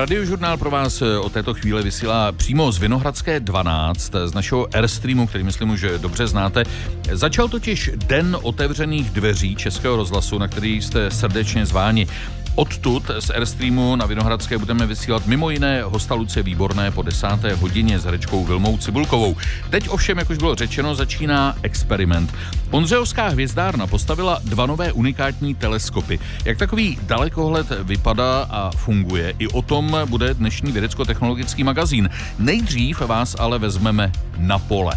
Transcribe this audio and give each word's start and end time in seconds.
Radiožurnál 0.00 0.56
pro 0.56 0.70
vás 0.70 1.02
o 1.02 1.28
této 1.28 1.54
chvíli 1.54 1.82
vysílá 1.82 2.32
přímo 2.32 2.72
z 2.72 2.78
Vinohradské 2.78 3.40
12, 3.40 4.12
z 4.24 4.34
našeho 4.34 4.66
Airstreamu, 4.74 5.26
který 5.26 5.44
myslím 5.44 5.70
už 5.70 5.86
dobře 5.98 6.26
znáte. 6.26 6.64
Začal 7.12 7.48
totiž 7.48 7.90
den 7.96 8.36
otevřených 8.42 9.10
dveří 9.10 9.56
Českého 9.56 9.96
rozhlasu, 9.96 10.38
na 10.38 10.48
který 10.48 10.82
jste 10.82 11.10
srdečně 11.10 11.66
zváni. 11.66 12.06
Odtud 12.54 13.10
z 13.18 13.30
Airstreamu 13.30 13.96
na 13.96 14.06
Vinohradské 14.06 14.58
budeme 14.58 14.86
vysílat 14.86 15.26
mimo 15.26 15.50
jiné 15.50 15.82
hosta 15.82 16.14
Lucie 16.14 16.42
Výborné 16.42 16.90
po 16.90 17.02
desáté 17.02 17.54
hodině 17.54 17.98
s 17.98 18.04
herečkou 18.04 18.44
Vilmou 18.44 18.78
Cibulkovou. 18.78 19.36
Teď 19.70 19.88
ovšem, 19.88 20.18
jak 20.18 20.30
už 20.30 20.38
bylo 20.38 20.54
řečeno, 20.54 20.94
začíná 20.94 21.56
experiment. 21.62 22.34
Ondřejovská 22.70 23.28
hvězdárna 23.28 23.86
postavila 23.86 24.40
dva 24.44 24.66
nové 24.66 24.92
unikátní 24.92 25.54
teleskopy. 25.54 26.18
Jak 26.44 26.58
takový 26.58 26.98
dalekohled 27.02 27.66
vypadá 27.82 28.46
a 28.50 28.70
funguje, 28.70 29.34
i 29.38 29.48
o 29.48 29.62
tom 29.62 29.96
bude 30.06 30.34
dnešní 30.34 30.72
vědecko-technologický 30.72 31.64
magazín. 31.64 32.10
Nejdřív 32.38 33.00
vás 33.00 33.36
ale 33.38 33.58
vezmeme 33.58 34.12
na 34.38 34.58
pole. 34.58 34.92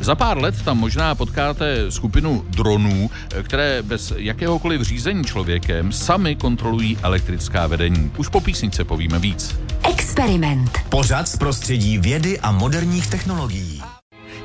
Za 0.00 0.14
pár 0.14 0.38
let 0.38 0.62
tam 0.62 0.78
možná 0.78 1.14
potkáte 1.14 1.90
skupinu 1.90 2.44
dronů, 2.48 3.10
které 3.42 3.82
bez 3.82 4.12
jakéhokoliv 4.16 4.80
řízení 4.80 5.24
člověkem 5.24 5.92
sami 5.92 6.36
kontrolují 6.36 6.91
elektrická 7.02 7.66
vedení. 7.66 8.12
Už 8.18 8.28
po 8.28 8.40
písnice 8.40 8.84
povíme 8.84 9.18
víc. 9.18 9.56
Experiment. 9.90 10.78
Pořad 10.88 11.28
z 11.28 11.36
prostředí 11.36 11.98
vědy 11.98 12.40
a 12.40 12.52
moderních 12.52 13.06
technologií. 13.06 13.82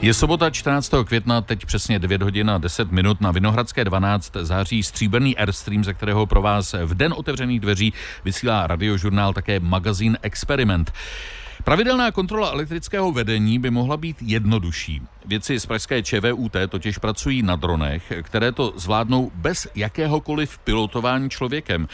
Je 0.02 0.14
sobota 0.14 0.50
14. 0.50 0.92
května, 1.06 1.42
teď 1.42 1.66
přesně 1.66 2.00
9 2.00 2.22
hodin 2.22 2.50
a 2.50 2.58
10 2.58 2.92
minut 2.92 3.22
na 3.22 3.32
Vinohradské 3.32 3.86
12 3.86 4.34
září 4.42 4.84
stříbrný 4.84 5.38
Airstream, 5.38 5.84
ze 5.84 5.94
kterého 5.94 6.26
pro 6.26 6.42
vás 6.42 6.76
v 6.86 6.96
den 6.96 7.14
otevřených 7.18 7.60
dveří 7.60 7.94
vysílá 8.26 8.68
radiožurnál 8.68 9.34
také 9.34 9.60
magazín 9.60 10.18
Experiment. 10.22 10.92
Pravidelná 11.64 12.12
kontrola 12.12 12.52
elektrického 12.52 13.12
vedení 13.12 13.60
by 13.60 13.70
mohla 13.70 13.98
být 13.98 14.18
jednodušší. 14.22 15.02
Věci 15.26 15.60
z 15.60 15.66
pražské 15.66 16.04
ČVUT 16.04 16.56
totiž 16.70 16.98
pracují 16.98 17.42
na 17.42 17.56
dronech, 17.56 18.14
které 18.22 18.52
to 18.52 18.74
zvládnou 18.76 19.32
bez 19.36 19.68
jakéhokoliv 19.76 20.58
pilotování 20.58 21.30
člověkem. 21.30 21.88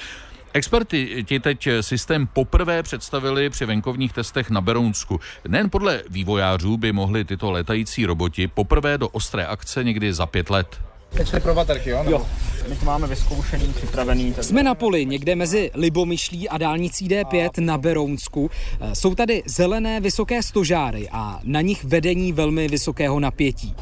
Experti 0.53 1.23
ti 1.23 1.39
teď 1.39 1.67
systém 1.81 2.27
poprvé 2.27 2.83
představili 2.83 3.49
při 3.49 3.65
venkovních 3.65 4.13
testech 4.13 4.49
na 4.49 4.61
Berounsku. 4.61 5.19
Nejen 5.47 5.69
podle 5.69 6.03
vývojářů 6.09 6.77
by 6.77 6.91
mohli 6.91 7.25
tyto 7.25 7.51
letající 7.51 8.05
roboti 8.05 8.47
poprvé 8.47 8.97
do 8.97 9.09
ostré 9.09 9.45
akce 9.45 9.83
někdy 9.83 10.13
za 10.13 10.25
pět 10.25 10.49
let. 10.49 10.67
Teď 11.09 11.43
pro 11.43 11.55
baterky, 11.55 11.89
jo? 11.89 12.03
Jo, 12.07 12.27
my 12.69 12.75
to 12.75 12.85
máme 12.85 13.07
vyzkoušený, 13.07 13.73
připravený. 13.73 14.33
Tak... 14.33 14.43
Jsme 14.43 14.63
na 14.63 14.75
poli, 14.75 15.05
někde 15.05 15.35
mezi 15.35 15.71
Libomyšlí 15.73 16.49
a 16.49 16.57
dálnicí 16.57 17.09
D5 17.09 17.49
a... 17.57 17.61
na 17.61 17.77
Berounsku. 17.77 18.51
Eh, 18.79 18.95
jsou 18.95 19.15
tady 19.15 19.43
zelené 19.45 19.99
vysoké 19.99 20.43
stožáry 20.43 21.09
a 21.11 21.39
na 21.43 21.61
nich 21.61 21.83
vedení 21.83 22.33
velmi 22.33 22.67
vysokého 22.67 23.19
napětí. 23.19 23.75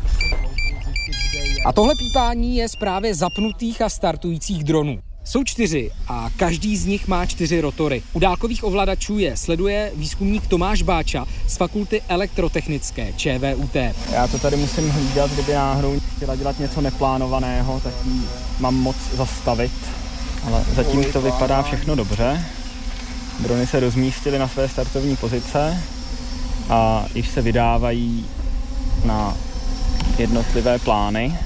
A 1.66 1.73
tohle 1.73 1.94
pípání 1.97 2.58
je 2.58 2.69
z 2.69 2.75
právě 2.75 3.16
zapnutých 3.16 3.81
a 3.81 3.89
startujících 3.89 4.64
dronů. 4.64 4.99
Jsou 5.32 5.44
čtyři 5.44 5.92
a 6.08 6.30
každý 6.38 6.78
z 6.78 6.86
nich 6.86 7.08
má 7.08 7.26
čtyři 7.26 7.62
rotory. 7.62 8.04
U 8.14 8.20
dálkových 8.20 8.64
ovladačů 8.64 9.18
je 9.18 9.38
sleduje 9.38 9.92
výzkumník 9.96 10.48
Tomáš 10.48 10.82
Báča 10.82 11.26
z 11.48 11.58
fakulty 11.58 12.02
elektrotechnické 12.08 13.14
ČVUT. 13.14 13.76
Já 14.12 14.28
to 14.32 14.40
tady 14.40 14.58
musím 14.58 14.90
hlídat, 14.90 15.32
kdyby 15.32 15.54
náhodou 15.54 16.00
chtěla 16.16 16.36
dělat 16.36 16.60
něco 16.60 16.82
neplánovaného, 16.82 17.80
tak 17.80 17.94
ji 18.06 18.22
mám 18.60 18.76
moc 18.76 18.96
zastavit. 19.14 19.72
Ale 20.48 20.66
zatím 20.76 21.04
to 21.04 21.22
vypadá 21.22 21.64
všechno 21.64 21.95
dobře. 21.95 22.45
Drony 23.40 23.68
se 23.68 23.80
rozmístily 23.80 24.40
na 24.40 24.48
své 24.48 24.70
startovní 24.70 25.16
pozice 25.16 25.84
a 26.70 27.06
již 27.16 27.30
se 27.30 27.42
vydávají 27.42 28.26
na 29.05 29.38
jednotlivé 30.17 30.80
plány. 30.80 31.38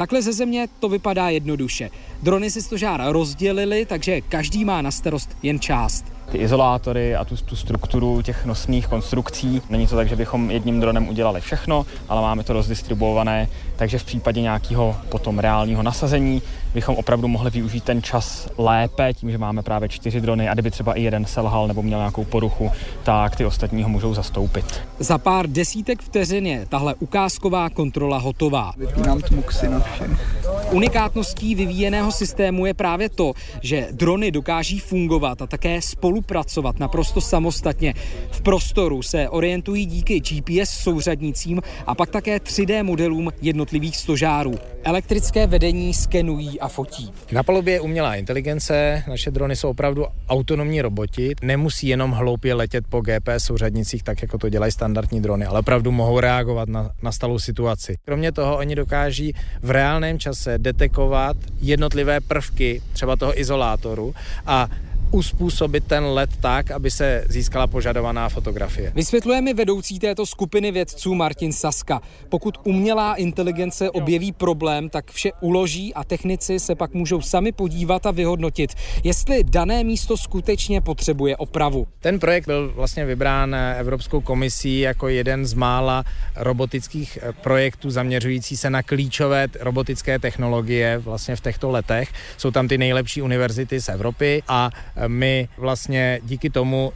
Takhle 0.00 0.22
ze 0.22 0.32
země 0.32 0.68
to 0.78 0.88
vypadá 0.88 1.28
jednoduše. 1.28 1.90
Drony 2.22 2.50
si 2.50 2.62
stožár 2.62 3.02
rozdělili, 3.12 3.86
takže 3.86 4.20
každý 4.20 4.64
má 4.64 4.82
na 4.82 4.90
starost 4.90 5.36
jen 5.42 5.60
část 5.60 6.04
ty 6.30 6.38
izolátory 6.38 7.16
a 7.16 7.24
tu, 7.24 7.36
tu 7.36 7.56
strukturu 7.56 8.22
těch 8.22 8.44
nosných 8.44 8.86
konstrukcí. 8.86 9.62
Není 9.70 9.86
to 9.86 9.96
tak, 9.96 10.08
že 10.08 10.16
bychom 10.16 10.50
jedním 10.50 10.80
dronem 10.80 11.08
udělali 11.08 11.40
všechno, 11.40 11.86
ale 12.08 12.22
máme 12.22 12.44
to 12.44 12.52
rozdistribuované, 12.52 13.48
takže 13.76 13.98
v 13.98 14.04
případě 14.04 14.40
nějakého 14.40 14.96
potom 15.08 15.38
reálního 15.38 15.82
nasazení 15.82 16.42
bychom 16.74 16.96
opravdu 16.96 17.28
mohli 17.28 17.50
využít 17.50 17.84
ten 17.84 18.02
čas 18.02 18.48
lépe, 18.58 19.14
tím, 19.14 19.30
že 19.30 19.38
máme 19.38 19.62
právě 19.62 19.88
čtyři 19.88 20.20
drony 20.20 20.48
a 20.48 20.54
kdyby 20.54 20.70
třeba 20.70 20.94
i 20.94 21.02
jeden 21.02 21.24
selhal 21.24 21.68
nebo 21.68 21.82
měl 21.82 21.98
nějakou 21.98 22.24
poruchu, 22.24 22.70
tak 23.02 23.36
ty 23.36 23.44
ostatní 23.44 23.82
ho 23.82 23.88
můžou 23.88 24.14
zastoupit. 24.14 24.80
Za 24.98 25.18
pár 25.18 25.46
desítek 25.46 26.02
vteřin 26.02 26.46
je 26.46 26.66
tahle 26.66 26.94
ukázková 26.94 27.70
kontrola 27.70 28.18
hotová. 28.18 28.72
Vypínám 28.76 29.20
tmuxy 29.20 29.68
na 29.68 29.80
všech. 29.80 30.49
Unikátností 30.72 31.54
vyvíjeného 31.54 32.12
systému 32.12 32.66
je 32.66 32.74
právě 32.74 33.08
to, 33.08 33.32
že 33.62 33.88
drony 33.92 34.30
dokáží 34.30 34.78
fungovat 34.78 35.42
a 35.42 35.46
také 35.46 35.82
spolupracovat 35.82 36.78
naprosto 36.78 37.20
samostatně. 37.20 37.94
V 38.30 38.40
prostoru 38.40 39.02
se 39.02 39.28
orientují 39.28 39.86
díky 39.86 40.20
GPS 40.20 40.70
souřadnicím 40.70 41.62
a 41.86 41.94
pak 41.94 42.10
také 42.10 42.36
3D 42.38 42.84
modelům 42.84 43.30
jednotlivých 43.42 43.96
stožárů. 43.96 44.54
Elektrické 44.84 45.46
vedení 45.46 45.94
skenují 45.94 46.60
a 46.60 46.68
fotí. 46.68 47.12
Na 47.32 47.42
palubě 47.42 47.74
je 47.74 47.80
umělá 47.80 48.14
inteligence, 48.14 49.02
naše 49.08 49.30
drony 49.30 49.56
jsou 49.56 49.70
opravdu 49.70 50.06
autonomní 50.28 50.82
roboti, 50.82 51.34
nemusí 51.42 51.88
jenom 51.88 52.10
hloupě 52.10 52.54
letět 52.54 52.84
po 52.88 53.00
GPS 53.00 53.44
souřadnicích, 53.44 54.02
tak 54.02 54.22
jako 54.22 54.38
to 54.38 54.48
dělají 54.48 54.72
standardní 54.72 55.20
drony, 55.22 55.46
ale 55.46 55.60
opravdu 55.60 55.92
mohou 55.92 56.20
reagovat 56.20 56.68
na 56.68 56.90
nastalou 57.02 57.38
situaci. 57.38 57.96
Kromě 58.04 58.32
toho 58.32 58.56
oni 58.56 58.74
dokáží 58.74 59.32
v 59.62 59.70
reálném 59.70 60.18
čase 60.18 60.59
detekovat 60.60 61.36
jednotlivé 61.60 62.20
prvky 62.20 62.82
třeba 62.92 63.16
toho 63.16 63.40
izolátoru 63.40 64.14
a 64.46 64.68
uspůsobit 65.10 65.84
ten 65.86 66.04
let 66.04 66.30
tak, 66.40 66.70
aby 66.70 66.90
se 66.90 67.24
získala 67.28 67.66
požadovaná 67.66 68.28
fotografie. 68.28 68.92
Vysvětluje 68.94 69.40
mi 69.40 69.54
vedoucí 69.54 69.98
této 69.98 70.26
skupiny 70.26 70.72
vědců 70.72 71.14
Martin 71.14 71.52
Saska. 71.52 72.00
Pokud 72.28 72.58
umělá 72.64 73.14
inteligence 73.14 73.90
objeví 73.90 74.32
problém, 74.32 74.88
tak 74.88 75.10
vše 75.10 75.30
uloží 75.40 75.94
a 75.94 76.04
technici 76.04 76.60
se 76.60 76.74
pak 76.74 76.94
můžou 76.94 77.20
sami 77.20 77.52
podívat 77.52 78.06
a 78.06 78.10
vyhodnotit, 78.10 78.74
jestli 79.04 79.44
dané 79.44 79.84
místo 79.84 80.16
skutečně 80.16 80.80
potřebuje 80.80 81.36
opravu. 81.36 81.86
Ten 82.00 82.18
projekt 82.20 82.46
byl 82.46 82.72
vlastně 82.74 83.04
vybrán 83.04 83.54
Evropskou 83.54 84.20
komisí 84.20 84.80
jako 84.80 85.08
jeden 85.08 85.46
z 85.46 85.54
mála 85.54 86.04
robotických 86.36 87.18
eh, 87.22 87.32
projektů 87.32 87.90
zaměřující 87.90 88.56
se 88.56 88.70
na 88.70 88.82
klíčové 88.82 89.48
robotické 89.60 90.18
technologie 90.18 90.98
vlastně 90.98 91.36
v 91.36 91.40
těchto 91.40 91.70
letech. 91.70 92.12
Jsou 92.36 92.50
tam 92.50 92.68
ty 92.68 92.78
nejlepší 92.78 93.22
univerzity 93.22 93.80
z 93.80 93.88
Evropy 93.88 94.42
a 94.48 94.70
my 95.06 95.48
vlastně 95.56 96.20
díky 96.22 96.50
tomu 96.50 96.92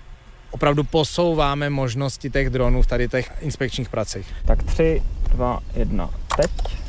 opravdu 0.50 0.84
posouváme 0.84 1.70
možnosti 1.70 2.30
těch 2.30 2.50
dronů 2.50 2.82
v 2.82 2.86
tady 2.86 3.08
těch 3.08 3.32
inspekčních 3.40 3.88
pracích. 3.88 4.26
Tak 4.46 4.62
tři, 4.62 5.02
dva, 5.30 5.60
jedna, 5.74 6.10
teď. 6.36 6.83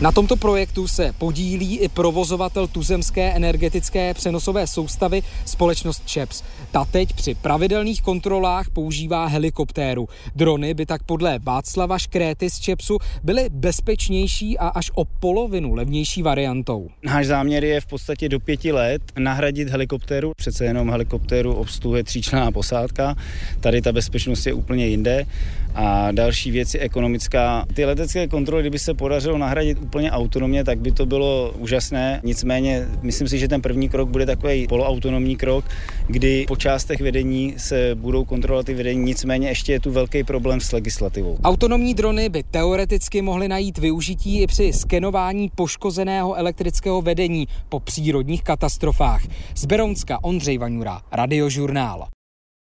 Na 0.00 0.12
tomto 0.12 0.36
projektu 0.36 0.88
se 0.88 1.12
podílí 1.18 1.78
i 1.78 1.88
provozovatel 1.88 2.66
tuzemské 2.66 3.32
energetické 3.32 4.14
přenosové 4.14 4.66
soustavy 4.66 5.22
společnost 5.44 6.02
ČEPS. 6.06 6.42
Ta 6.70 6.84
teď 6.84 7.12
při 7.12 7.34
pravidelných 7.34 8.02
kontrolách 8.02 8.70
používá 8.70 9.26
helikoptéru. 9.26 10.08
Drony 10.36 10.74
by 10.74 10.86
tak 10.86 11.02
podle 11.02 11.38
Václava 11.38 11.98
Škréty 11.98 12.50
z 12.50 12.60
ČEPSu 12.60 12.98
byly 13.22 13.48
bezpečnější 13.50 14.58
a 14.58 14.68
až 14.68 14.90
o 14.94 15.04
polovinu 15.04 15.74
levnější 15.74 16.22
variantou. 16.22 16.88
Náš 17.02 17.26
záměr 17.26 17.64
je 17.64 17.80
v 17.80 17.86
podstatě 17.86 18.28
do 18.28 18.40
pěti 18.40 18.72
let 18.72 19.02
nahradit 19.18 19.68
helikoptéru. 19.68 20.32
Přece 20.36 20.64
jenom 20.64 20.90
helikoptéru 20.90 21.54
obsluhuje 21.54 22.04
tříčlená 22.04 22.52
posádka. 22.52 23.16
Tady 23.60 23.82
ta 23.82 23.92
bezpečnost 23.92 24.46
je 24.46 24.52
úplně 24.52 24.86
jinde. 24.86 25.26
A 25.74 26.12
další 26.12 26.50
věc 26.50 26.74
je 26.74 26.80
ekonomická. 26.80 27.66
Ty 27.74 27.84
letecké 27.84 28.28
kontroly, 28.28 28.62
kdyby 28.62 28.78
se 28.78 28.94
podařilo 28.94 29.38
nahradit 29.38 29.78
úplně 29.82 30.10
autonomně, 30.10 30.64
tak 30.64 30.78
by 30.78 30.92
to 30.92 31.06
bylo 31.06 31.52
úžasné. 31.58 32.20
Nicméně 32.24 32.86
myslím 33.02 33.28
si, 33.28 33.38
že 33.38 33.48
ten 33.48 33.62
první 33.62 33.88
krok 33.88 34.08
bude 34.08 34.26
takový 34.26 34.66
poloautonomní 34.66 35.36
krok, 35.36 35.64
kdy 36.06 36.44
po 36.48 36.56
částech 36.56 37.00
vedení 37.00 37.54
se 37.56 37.94
budou 37.94 38.24
kontrolovat 38.24 38.66
ty 38.66 38.74
vedení, 38.74 39.04
nicméně 39.04 39.48
ještě 39.48 39.72
je 39.72 39.80
tu 39.80 39.90
velký 39.90 40.24
problém 40.24 40.60
s 40.60 40.72
legislativou. 40.72 41.38
Autonomní 41.44 41.94
drony 41.94 42.28
by 42.28 42.42
teoreticky 42.42 43.22
mohly 43.22 43.48
najít 43.48 43.78
využití 43.78 44.42
i 44.42 44.46
při 44.46 44.72
skenování 44.72 45.50
poškozeného 45.54 46.34
elektrického 46.34 47.02
vedení 47.02 47.48
po 47.68 47.80
přírodních 47.80 48.42
katastrofách. 48.42 49.22
Z 49.54 49.64
Berounska 49.64 50.24
Ondřej 50.24 50.58
Vaňura, 50.58 51.00
Radiožurnál. 51.12 52.08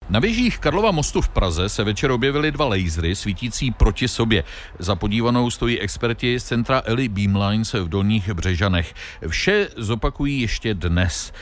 Na 0.10 0.20
věžích 0.20 0.60
Karlova 0.60 0.92
mostu 0.92 1.22
v 1.22 1.30
Praze 1.30 1.70
se 1.70 1.84
večer 1.84 2.12
objevily 2.12 2.52
dva 2.52 2.66
lasery 2.66 3.16
svítící 3.16 3.72
proti 3.72 4.08
sobě. 4.08 4.44
Za 4.80 4.96
podívanou 4.96 5.50
stojí 5.50 5.80
experti 5.80 6.40
z 6.40 6.44
centra 6.44 6.82
Eli 6.86 7.08
Beamlines 7.08 7.74
v 7.74 7.90
Dolních 7.90 8.30
Břežanech. 8.30 8.94
Vše 9.28 9.68
zopakují 9.78 10.42
ještě 10.42 10.74
dnes. 10.74 11.34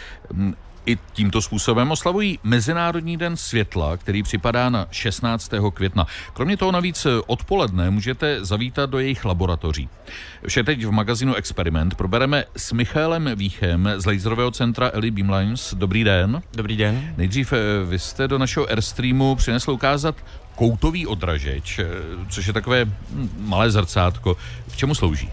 I 0.87 0.97
tímto 1.13 1.41
způsobem 1.41 1.91
oslavují 1.91 2.39
Mezinárodní 2.43 3.17
den 3.17 3.37
světla, 3.37 3.97
který 3.97 4.23
připadá 4.23 4.69
na 4.69 4.87
16. 4.91 5.51
května. 5.73 6.07
Kromě 6.33 6.57
toho 6.57 6.71
navíc 6.71 7.07
odpoledne 7.27 7.89
můžete 7.89 8.45
zavítat 8.45 8.89
do 8.89 8.99
jejich 8.99 9.25
laboratoří. 9.25 9.89
Vše 10.47 10.63
teď 10.63 10.85
v 10.85 10.91
magazínu 10.91 11.35
Experiment 11.35 11.95
probereme 11.95 12.43
s 12.57 12.71
Michálem 12.71 13.29
Víchem 13.35 13.89
z 13.97 14.05
laserového 14.05 14.51
centra 14.51 14.91
Eli 14.93 15.11
Beamlines. 15.11 15.73
Dobrý 15.73 16.03
den. 16.03 16.41
Dobrý 16.53 16.77
den. 16.77 17.13
Nejdřív 17.17 17.53
eh, 17.53 17.57
vy 17.85 17.99
jste 17.99 18.27
do 18.27 18.37
našeho 18.37 18.69
Airstreamu 18.69 19.35
přinesl 19.35 19.71
ukázat 19.71 20.15
koutový 20.55 21.07
odražeč, 21.07 21.79
eh, 21.79 21.85
což 22.29 22.47
je 22.47 22.53
takové 22.53 22.85
hm, 22.85 23.29
malé 23.39 23.71
zrcátko. 23.71 24.37
K 24.71 24.75
čemu 24.75 24.95
slouží? 24.95 25.29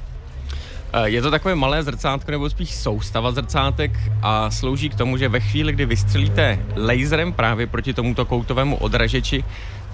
Eh, 0.96 1.10
je 1.10 1.22
to 1.22 1.30
takové 1.30 1.54
malé 1.54 1.82
zrcátko 1.82 2.30
nebo 2.30 2.50
spíš 2.50 2.74
soustava 2.74 3.32
zrcátek 3.32 3.98
a 4.22 4.50
slouží 4.50 4.88
k 4.88 4.94
tomu, 4.94 5.16
že 5.16 5.28
ve 5.28 5.40
chvíli, 5.40 5.72
kdy 5.72 5.86
vystřelíte 5.86 6.58
laserem 6.76 7.32
právě 7.32 7.66
proti 7.66 7.94
tomuto 7.94 8.24
koutovému 8.24 8.76
odražeči, 8.76 9.44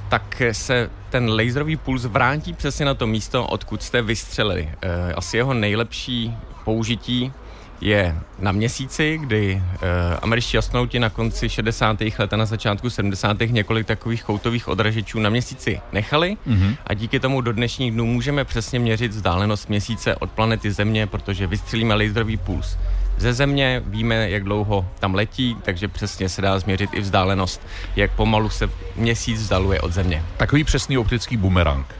tak 0.09 0.43
se 0.53 0.91
ten 1.11 1.31
laserový 1.31 1.77
puls 1.77 2.05
vrátí 2.05 2.53
přesně 2.53 2.87
na 2.87 2.95
to 2.95 3.07
místo, 3.07 3.47
odkud 3.47 3.83
jste 3.83 4.03
vystřelili. 4.03 4.69
Eh, 4.83 5.13
asi 5.13 5.37
jeho 5.37 5.55
nejlepší 5.55 6.37
použití 6.65 7.33
je 7.81 8.17
na 8.39 8.53
měsíci, 8.53 9.19
kdy 9.19 9.55
uh, 9.55 9.81
američtí 10.23 10.59
astronauti 10.59 10.99
na 10.99 11.11
konci 11.11 11.49
60. 11.49 11.97
let 12.19 12.33
a 12.33 12.37
na 12.37 12.47
začátku 12.47 12.91
70. 12.91 13.37
několik 13.47 13.87
takových 13.87 14.25
koutových 14.25 14.69
odražečů 14.69 15.19
na 15.19 15.31
měsíci 15.31 15.81
nechali 15.93 16.37
mm-hmm. 16.47 16.77
a 16.87 16.95
díky 16.95 17.21
tomu 17.21 17.41
do 17.41 17.53
dnešních 17.53 17.93
dnů 17.93 18.07
můžeme 18.07 18.45
přesně 18.45 18.79
měřit 18.79 19.13
vzdálenost 19.13 19.69
měsíce 19.69 20.17
od 20.17 20.31
planety 20.31 20.73
Země, 20.73 21.07
protože 21.07 21.47
vystřelíme 21.47 21.95
laserový 21.95 22.37
puls 22.37 22.77
ze 23.21 23.33
Země, 23.33 23.83
víme, 23.87 24.31
jak 24.31 24.45
dlouho 24.45 24.89
tam 24.99 25.15
letí, 25.15 25.57
takže 25.63 25.89
přesně 25.89 26.29
se 26.29 26.43
dá 26.43 26.59
změřit 26.59 26.91
i 26.93 27.01
vzdálenost, 27.01 27.67
jak 27.97 28.11
pomalu 28.11 28.51
se 28.51 28.71
měsíc 28.97 29.41
vzdaluje 29.41 29.81
od 29.81 29.93
Země. 29.93 30.23
Takový 30.37 30.65
přesný 30.65 30.99
optický 30.99 31.37
bumerang. 31.37 32.00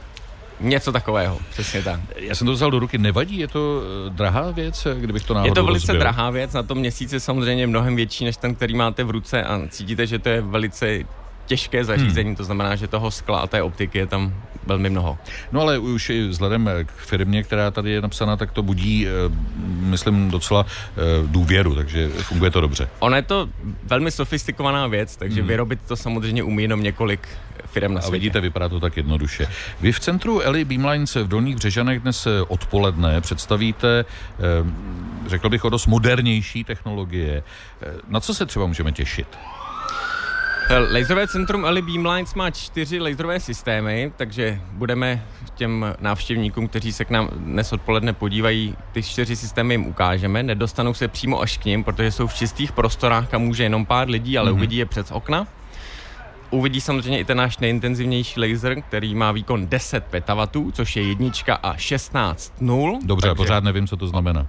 Něco 0.61 0.91
takového, 0.91 1.39
přesně 1.49 1.83
tak. 1.83 1.99
Já 2.15 2.35
jsem 2.35 2.47
to 2.47 2.53
vzal 2.53 2.71
do 2.71 2.79
ruky, 2.79 2.97
nevadí, 2.97 3.39
je 3.39 3.47
to 3.47 3.81
eh, 4.07 4.09
drahá 4.09 4.51
věc, 4.51 4.85
eh, 4.85 4.95
kdybych 4.99 5.23
to 5.23 5.33
náhodou 5.33 5.51
Je 5.51 5.55
to 5.55 5.63
velice 5.63 5.87
rozbil. 5.87 5.99
drahá 5.99 6.29
věc, 6.29 6.53
na 6.53 6.63
tom 6.63 6.77
měsíci 6.77 7.19
samozřejmě 7.19 7.67
mnohem 7.67 7.95
větší 7.95 8.25
než 8.25 8.37
ten, 8.37 8.55
který 8.55 8.75
máte 8.75 9.03
v 9.03 9.09
ruce 9.09 9.43
a 9.43 9.61
cítíte, 9.69 10.07
že 10.07 10.19
to 10.19 10.29
je 10.29 10.41
velice 10.41 10.99
těžké 11.45 11.85
zařízení, 11.85 12.29
hmm. 12.29 12.35
to 12.35 12.43
znamená, 12.43 12.75
že 12.75 12.87
toho 12.87 13.11
skla 13.11 13.39
a 13.39 13.47
té 13.47 13.61
optiky 13.63 13.97
je 13.97 14.07
tam 14.07 14.33
velmi 14.67 14.89
mnoho. 14.89 15.17
No 15.51 15.61
ale 15.61 15.77
už 15.77 16.09
i 16.09 16.27
vzhledem 16.27 16.69
k 16.85 16.91
firmě, 16.91 17.43
která 17.43 17.71
tady 17.71 17.91
je 17.91 18.01
napsaná, 18.01 18.37
tak 18.37 18.51
to 18.51 18.63
budí, 18.63 19.07
eh, 19.07 19.11
myslím, 19.65 20.31
docela 20.31 20.65
důvěru, 21.25 21.75
takže 21.75 22.09
funguje 22.09 22.51
to 22.51 22.61
dobře. 22.61 22.89
Ona 22.99 23.17
je 23.17 23.23
to 23.23 23.49
velmi 23.83 24.11
sofistikovaná 24.11 24.87
věc, 24.87 25.15
takže 25.15 25.39
hmm. 25.39 25.47
vyrobit 25.47 25.79
to 25.87 25.95
samozřejmě 25.95 26.43
umí 26.43 26.63
jenom 26.63 26.83
několik 26.83 27.27
firm 27.71 27.93
na 27.93 28.01
světě. 28.01 28.11
A 28.11 28.19
vidíte, 28.19 28.41
vypadá 28.41 28.69
to 28.69 28.79
tak 28.79 28.97
jednoduše. 28.97 29.47
Vy 29.81 29.91
v 29.91 29.99
centru 29.99 30.41
Eli 30.41 30.65
Beamlines 30.65 31.15
v 31.15 31.27
Dolních 31.27 31.55
Břežanech 31.55 31.99
dnes 31.99 32.27
odpoledne 32.47 33.21
představíte, 33.21 34.05
řekl 35.27 35.49
bych, 35.49 35.65
o 35.65 35.69
dost 35.69 35.87
modernější 35.87 36.63
technologie. 36.63 37.43
Na 38.07 38.19
co 38.19 38.33
se 38.33 38.45
třeba 38.45 38.65
můžeme 38.65 38.91
těšit? 38.91 39.27
Laserové 40.93 41.27
centrum 41.27 41.65
Eli 41.65 41.81
Beamlines 41.81 42.33
má 42.33 42.51
čtyři 42.51 42.99
laserové 42.99 43.39
systémy, 43.39 44.11
takže 44.17 44.61
budeme 44.71 45.25
těm 45.55 45.85
návštěvníkům, 45.99 46.67
kteří 46.67 46.93
se 46.93 47.05
k 47.05 47.09
nám 47.09 47.29
dnes 47.35 47.73
odpoledne 47.73 48.13
podívají, 48.13 48.75
ty 48.91 49.03
čtyři 49.03 49.35
systémy 49.35 49.73
jim 49.73 49.85
ukážeme. 49.85 50.43
Nedostanou 50.43 50.93
se 50.93 51.07
přímo 51.07 51.41
až 51.41 51.57
k 51.57 51.65
ním, 51.65 51.83
protože 51.83 52.11
jsou 52.11 52.27
v 52.27 52.33
čistých 52.33 52.71
prostorách, 52.71 53.29
kam 53.29 53.41
může 53.41 53.63
jenom 53.63 53.85
pár 53.85 54.09
lidí, 54.09 54.37
ale 54.37 54.51
mm-hmm. 54.51 54.55
uvidí 54.55 54.77
je 54.77 54.85
přes 54.85 55.11
okna. 55.11 55.47
Uvidí 56.51 56.81
samozřejmě 56.81 57.19
i 57.19 57.25
ten 57.25 57.37
náš 57.37 57.57
nejintenzivnější 57.57 58.39
laser, 58.39 58.81
který 58.81 59.15
má 59.15 59.31
výkon 59.31 59.67
10 59.67 60.03
petawatů, 60.03 60.71
což 60.71 60.95
je 60.95 61.03
jednička 61.03 61.55
a 61.55 61.77
16 61.77 62.53
nul. 62.61 62.99
Dobře, 63.03 63.27
takže 63.27 63.35
pořád 63.35 63.63
nevím, 63.63 63.87
co 63.87 63.97
to 63.97 64.07
znamená. 64.07 64.47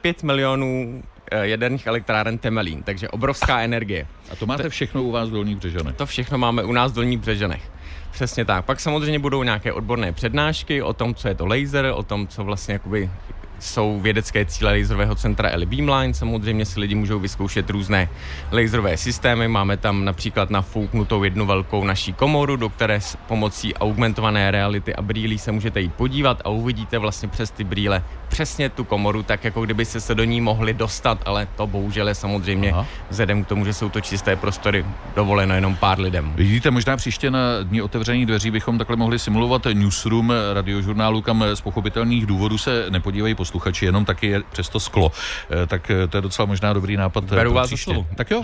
5 0.00 0.22
milionů 0.22 1.02
eh, 1.30 1.48
jaderných 1.48 1.86
elektráren 1.86 2.38
Temelín, 2.38 2.82
takže 2.82 3.08
obrovská 3.08 3.60
energie. 3.60 4.06
A 4.32 4.36
to 4.36 4.46
máte 4.46 4.68
všechno 4.68 5.02
u 5.02 5.10
vás 5.10 5.28
v 5.28 5.32
Dolních 5.32 5.56
Břežanech? 5.56 5.96
To 5.96 6.06
všechno 6.06 6.38
máme 6.38 6.64
u 6.64 6.72
nás 6.72 6.92
v 6.92 6.94
Dolních 6.94 7.18
Břežanech. 7.18 7.70
Přesně 8.10 8.44
tak. 8.44 8.64
Pak 8.64 8.80
samozřejmě 8.80 9.18
budou 9.18 9.42
nějaké 9.42 9.72
odborné 9.72 10.12
přednášky 10.12 10.82
o 10.82 10.92
tom, 10.92 11.14
co 11.14 11.28
je 11.28 11.34
to 11.34 11.46
laser, 11.46 11.92
o 11.94 12.02
tom, 12.02 12.26
co 12.26 12.44
vlastně 12.44 12.72
jakoby 12.72 13.10
jsou 13.58 14.00
vědecké 14.00 14.44
cíle 14.44 14.78
laserového 14.78 15.14
centra 15.14 15.50
Eli 15.50 15.66
Beamline. 15.66 16.14
Samozřejmě 16.14 16.66
si 16.66 16.80
lidi 16.80 16.94
můžou 16.94 17.18
vyzkoušet 17.18 17.70
různé 17.70 18.08
laserové 18.52 18.96
systémy. 18.96 19.48
Máme 19.48 19.76
tam 19.76 20.04
například 20.04 20.50
nafouknutou 20.50 21.24
jednu 21.24 21.46
velkou 21.46 21.84
naší 21.84 22.12
komoru, 22.12 22.56
do 22.56 22.68
které 22.68 23.00
s 23.00 23.16
pomocí 23.16 23.74
augmentované 23.74 24.50
reality 24.50 24.94
a 24.94 25.02
brýlí 25.02 25.38
se 25.38 25.52
můžete 25.52 25.80
jít 25.80 25.94
podívat 25.94 26.42
a 26.44 26.48
uvidíte 26.48 26.98
vlastně 26.98 27.28
přes 27.28 27.50
ty 27.50 27.64
brýle 27.64 28.02
přesně 28.28 28.68
tu 28.68 28.84
komoru, 28.84 29.22
tak 29.22 29.44
jako 29.44 29.64
kdyby 29.64 29.84
se 29.84 30.00
se 30.00 30.14
do 30.14 30.24
ní 30.24 30.40
mohli 30.40 30.74
dostat, 30.74 31.22
ale 31.26 31.48
to 31.56 31.66
bohužel 31.66 32.08
je 32.08 32.14
samozřejmě 32.14 32.72
Aha. 32.72 32.86
vzhledem 33.10 33.44
k 33.44 33.46
tomu, 33.46 33.64
že 33.64 33.74
jsou 33.74 33.88
to 33.88 34.00
čisté 34.00 34.36
prostory 34.36 34.86
dovoleno 35.16 35.54
jenom 35.54 35.76
pár 35.76 36.00
lidem. 36.00 36.32
Vidíte, 36.34 36.70
možná 36.70 36.96
příště 36.96 37.30
na 37.30 37.40
dní 37.62 37.82
otevření 37.82 38.26
dveří 38.26 38.50
bychom 38.50 38.78
takhle 38.78 38.96
mohli 38.96 39.18
simulovat 39.18 39.66
newsroom 39.72 40.32
radiožurnálu, 40.52 41.22
kam 41.22 41.44
z 41.54 41.60
pochopitelných 41.60 42.26
důvodů 42.26 42.58
se 42.58 42.86
nepodívají 42.90 43.34
posluchači, 43.44 43.84
jenom 43.84 44.04
taky 44.04 44.26
je 44.26 44.42
přesto 44.52 44.80
sklo. 44.80 45.12
Eh, 45.50 45.66
tak 45.66 45.90
eh, 45.90 46.08
to 46.08 46.16
je 46.16 46.22
docela 46.22 46.46
možná 46.46 46.72
dobrý 46.72 46.96
nápad. 46.96 47.24
Eh, 47.32 47.36
Beru 47.36 47.52
vás 47.52 47.70
za 47.70 47.76
Tak 48.14 48.30
jo, 48.30 48.42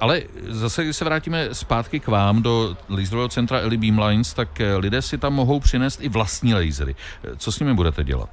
ale 0.00 0.22
zase, 0.48 0.84
když 0.84 0.96
se 0.96 1.04
vrátíme 1.04 1.48
zpátky 1.52 2.00
k 2.00 2.06
vám 2.06 2.42
do 2.42 2.76
laserového 2.88 3.28
centra 3.28 3.58
Eli 3.58 3.76
Beamlines, 3.76 4.34
tak 4.34 4.62
lidé 4.76 5.02
si 5.02 5.18
tam 5.18 5.34
mohou 5.34 5.60
přinést 5.60 6.00
i 6.02 6.08
vlastní 6.08 6.54
lasery. 6.54 6.94
Co 7.36 7.52
s 7.52 7.58
nimi 7.58 7.74
budete 7.74 8.04
dělat? 8.04 8.30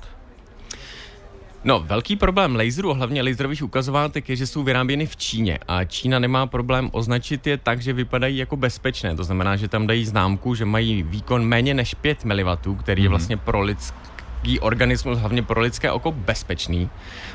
No, 1.64 1.80
velký 1.80 2.16
problém 2.16 2.56
laserů, 2.56 2.94
hlavně 2.94 3.22
laserových 3.22 3.64
ukazovátek, 3.64 4.30
je, 4.30 4.36
že 4.36 4.48
jsou 4.48 4.64
vyráběny 4.64 5.06
v 5.06 5.18
Číně 5.18 5.60
a 5.68 5.84
Čína 5.84 6.20
nemá 6.20 6.48
problém 6.48 6.90
označit 6.94 7.48
je 7.48 7.58
tak, 7.58 7.82
že 7.82 7.94
vypadají 7.94 8.38
jako 8.38 8.58
bezpečné. 8.58 9.16
To 9.16 9.24
znamená, 9.24 9.56
že 9.56 9.68
tam 9.68 9.88
dají 9.88 10.06
známku, 10.06 10.56
že 10.56 10.66
mají 10.66 11.04
výkon 11.04 11.46
méně 11.46 11.74
než 11.74 11.94
5 11.94 12.26
mW, 12.26 12.76
který 12.80 13.04
je 13.04 13.10
mhm. 13.10 13.12
vlastně 13.12 13.38
pro 13.38 13.62
lidský 13.62 14.15
organismus, 14.60 15.18
hlavně 15.18 15.44
pro 15.44 15.62
lidské 15.62 15.92
oko, 15.92 16.12
bezpečný. 16.12 16.90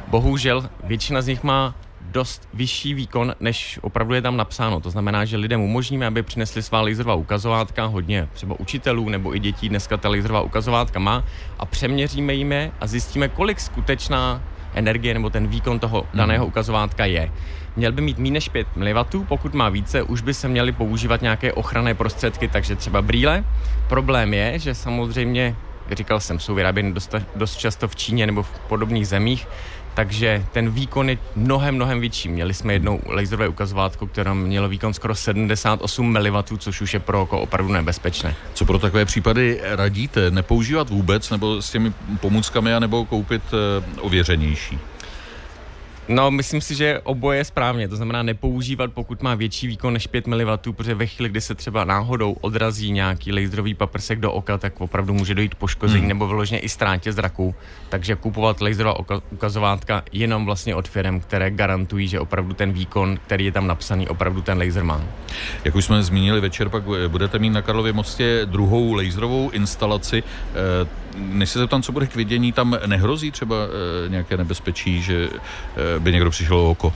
Bohužel 0.09 0.71
většina 0.85 1.23
z 1.23 1.27
nich 1.27 1.43
má 1.43 1.75
dost 2.01 2.49
vyšší 2.55 2.95
výkon, 2.95 3.35
než 3.41 3.79
opravdu 3.83 4.15
je 4.15 4.23
tam 4.23 4.37
napsáno. 4.37 4.81
To 4.81 4.91
znamená, 4.91 5.25
že 5.25 5.37
lidem 5.37 5.61
umožníme, 5.61 6.07
aby 6.07 6.23
přinesli 6.23 6.63
svá 6.63 6.81
laserová 6.81 7.15
ukazovátka, 7.15 7.85
hodně 7.85 8.29
třeba 8.33 8.61
učitelů 8.61 9.09
nebo 9.09 9.37
i 9.37 9.39
dětí 9.39 9.69
dneska 9.69 9.97
ta 9.97 10.09
laserová 10.09 10.41
ukazovátka 10.41 10.99
má 10.99 11.25
a 11.59 11.67
přeměříme 11.67 12.35
jim 12.35 12.53
je 12.53 12.73
a 12.81 12.87
zjistíme, 12.87 13.29
kolik 13.29 13.61
skutečná 13.61 14.43
energie 14.75 15.15
nebo 15.15 15.31
ten 15.31 15.47
výkon 15.47 15.79
toho 15.79 15.99
mhm. 15.99 16.19
daného 16.19 16.47
ukazovátka 16.47 17.05
je. 17.05 17.33
Měl 17.77 17.93
by 17.93 18.03
mít 18.03 18.19
méně 18.19 18.31
než 18.31 18.49
5 18.49 18.67
mW, 18.77 19.25
pokud 19.29 19.55
má 19.55 19.69
více, 19.69 20.03
už 20.03 20.21
by 20.21 20.35
se 20.35 20.49
měly 20.49 20.73
používat 20.73 21.23
nějaké 21.23 21.53
ochranné 21.53 21.95
prostředky, 21.95 22.49
takže 22.49 22.77
třeba 22.77 23.03
brýle. 23.03 23.45
Problém 23.89 24.35
je, 24.35 24.59
že 24.59 24.75
samozřejmě, 24.75 25.57
říkal 25.97 26.21
jsem, 26.21 26.39
jsou 26.39 26.55
vyráběny 26.55 26.93
dost, 26.93 27.15
dost 27.37 27.57
často 27.57 27.89
v 27.89 27.97
Číně 27.97 28.27
nebo 28.27 28.43
v 28.43 28.51
podobných 28.69 29.09
zemích, 29.09 29.47
takže 29.95 30.45
ten 30.53 30.71
výkon 30.71 31.09
je 31.09 31.19
mnohem, 31.37 31.75
mnohem 31.75 32.01
větší. 32.01 32.29
Měli 32.29 32.55
jsme 32.55 32.73
jednou 32.73 33.01
laserové 33.07 33.49
ukazovátko, 33.49 34.07
které 34.07 34.35
mělo 34.35 34.69
výkon 34.69 34.95
skoro 34.95 35.15
78 35.15 36.19
mW, 36.19 36.43
což 36.59 36.81
už 36.81 36.95
je 36.95 37.01
pro 37.01 37.23
oko 37.23 37.41
opravdu 37.41 37.73
nebezpečné. 37.73 38.35
Co 38.55 38.65
pro 38.65 38.79
takové 38.79 39.05
případy 39.05 39.61
radíte? 39.63 40.31
Nepoužívat 40.31 40.91
vůbec, 40.91 41.31
nebo 41.31 41.63
s 41.63 41.71
těmi 41.71 41.93
pomůckami, 42.21 42.71
nebo 42.79 43.05
koupit 43.05 43.43
uh, 43.53 44.07
ověřenější? 44.07 44.79
No, 46.11 46.31
myslím 46.31 46.61
si, 46.61 46.75
že 46.75 47.01
oboje 47.05 47.39
je 47.39 47.45
správně. 47.45 47.89
To 47.89 47.97
znamená 47.97 48.23
nepoužívat, 48.23 48.93
pokud 48.93 49.23
má 49.23 49.35
větší 49.35 49.67
výkon 49.67 49.93
než 49.93 50.07
5 50.07 50.27
mW, 50.27 50.57
protože 50.73 50.95
ve 50.95 51.07
chvíli, 51.07 51.29
kdy 51.29 51.41
se 51.41 51.55
třeba 51.55 51.85
náhodou 51.85 52.33
odrazí 52.33 52.91
nějaký 52.93 53.33
laserový 53.33 53.75
paprsek 53.75 54.21
do 54.21 54.33
oka, 54.33 54.59
tak 54.59 54.81
opravdu 54.81 55.15
může 55.15 55.35
dojít 55.35 55.55
poškození 55.55 56.01
hmm. 56.01 56.09
nebo 56.09 56.27
vyloženě 56.27 56.61
i 56.61 56.69
ztrátě 56.69 57.13
zraku. 57.13 57.55
Takže 57.89 58.17
kupovat 58.17 58.61
laserová 58.61 58.97
ukazovátka 59.31 60.03
jenom 60.13 60.45
vlastně 60.45 60.75
od 60.75 60.89
firm, 60.89 61.21
které 61.21 61.51
garantují, 61.51 62.09
že 62.09 62.21
opravdu 62.21 62.55
ten 62.55 62.73
výkon, 62.73 63.19
který 63.27 63.45
je 63.45 63.53
tam 63.53 63.67
napsaný, 63.67 64.09
opravdu 64.09 64.43
ten 64.43 64.59
laser 64.59 64.85
má. 64.85 65.01
Jak 65.65 65.75
už 65.75 65.85
jsme 65.85 66.03
zmínili 66.03 66.41
večer, 66.41 66.69
pak 66.69 66.83
budete 67.09 67.39
mít 67.39 67.51
na 67.51 67.63
Karlově 67.63 67.93
mostě 67.93 68.43
druhou 68.45 68.95
laserovou 68.95 69.51
instalaci. 69.51 70.23
Eh, 70.23 71.10
než 71.17 71.51
se 71.51 71.59
zeptám, 71.59 71.83
co 71.83 71.93
bude 71.93 72.07
k 72.07 72.17
vidění, 72.17 72.53
tam 72.53 72.77
nehrozí 72.87 73.31
třeba 73.31 73.57
eh, 73.57 74.09
nějaké 74.09 74.37
nebezpečí, 74.37 75.03
že 75.03 75.29
eh, 75.33 76.01
by 76.01 76.13
někdo 76.13 76.31
přišel 76.31 76.57
o 76.57 76.71
oko? 76.71 76.93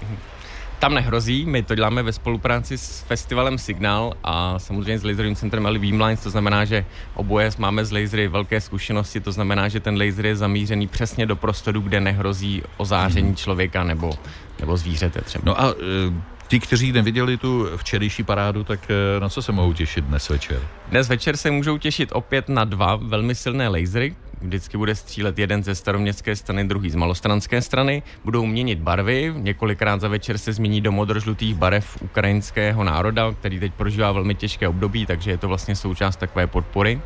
Tam 0.79 0.95
nehrozí, 0.95 1.47
my 1.47 1.63
to 1.63 1.75
děláme 1.75 2.03
ve 2.03 2.13
spolupráci 2.13 2.79
s 2.79 3.01
festivalem 3.01 3.59
Signal 3.59 4.13
a 4.25 4.59
samozřejmě 4.59 4.99
s 4.99 5.05
laserovým 5.05 5.37
centrem 5.37 5.67
Ali 5.67 5.79
Beamlines, 5.79 6.23
to 6.23 6.31
znamená, 6.31 6.65
že 6.65 6.85
oboje 7.15 7.51
máme 7.59 7.85
z 7.85 7.93
lasery 7.93 8.29
velké 8.29 8.61
zkušenosti, 8.61 9.21
to 9.21 9.33
znamená, 9.33 9.69
že 9.69 9.81
ten 9.81 10.03
laser 10.03 10.27
je 10.27 10.37
zamířený 10.37 10.87
přesně 10.87 11.27
do 11.27 11.37
prostoru, 11.37 11.81
kde 11.81 12.01
nehrozí 12.01 12.63
ozáření 12.77 13.27
hmm. 13.27 13.37
člověka 13.37 13.85
nebo, 13.85 14.13
nebo 14.61 14.77
zvířete 14.77 15.21
třeba. 15.21 15.43
No 15.47 15.61
a 15.61 15.71
e, 15.71 16.34
Ti, 16.49 16.61
kteří 16.61 16.93
neviděli 16.93 17.37
tu 17.37 17.67
včerejší 17.77 18.23
parádu, 18.23 18.65
tak 18.65 18.81
eh, 18.91 19.21
na 19.21 19.29
co 19.29 19.43
se 19.43 19.53
mohou 19.53 19.73
těšit 19.73 20.05
dnes 20.05 20.29
večer? 20.29 20.61
Dnes 20.89 21.09
večer 21.09 21.37
se 21.37 21.51
můžou 21.51 21.79
těšit 21.79 22.09
opět 22.13 22.49
na 22.49 22.65
dva 22.65 22.97
velmi 22.97 23.35
silné 23.35 23.69
lasery, 23.69 24.15
vždycky 24.41 24.79
bude 24.79 24.95
střílet 24.95 25.39
jeden 25.39 25.65
ze 25.65 25.75
staroměstské 25.75 26.37
strany, 26.37 26.65
druhý 26.65 26.91
z 26.91 26.95
malostranské 26.95 27.63
strany. 27.63 28.03
Budou 28.25 28.47
měnit 28.47 28.79
barvy, 28.79 29.35
několikrát 29.37 30.01
za 30.01 30.09
večer 30.09 30.39
se 30.39 30.53
změní 30.53 30.81
do 30.81 30.93
modrožlutých 30.93 31.55
barev 31.55 31.99
ukrajinského 32.03 32.85
národa, 32.85 33.33
který 33.33 33.61
teď 33.61 33.73
prožívá 33.75 34.13
velmi 34.13 34.35
těžké 34.35 34.69
období, 34.69 35.07
takže 35.07 35.31
je 35.31 35.39
to 35.39 35.49
vlastně 35.49 35.77
součást 35.77 36.17
takové 36.17 36.47
podpory. 36.47 37.01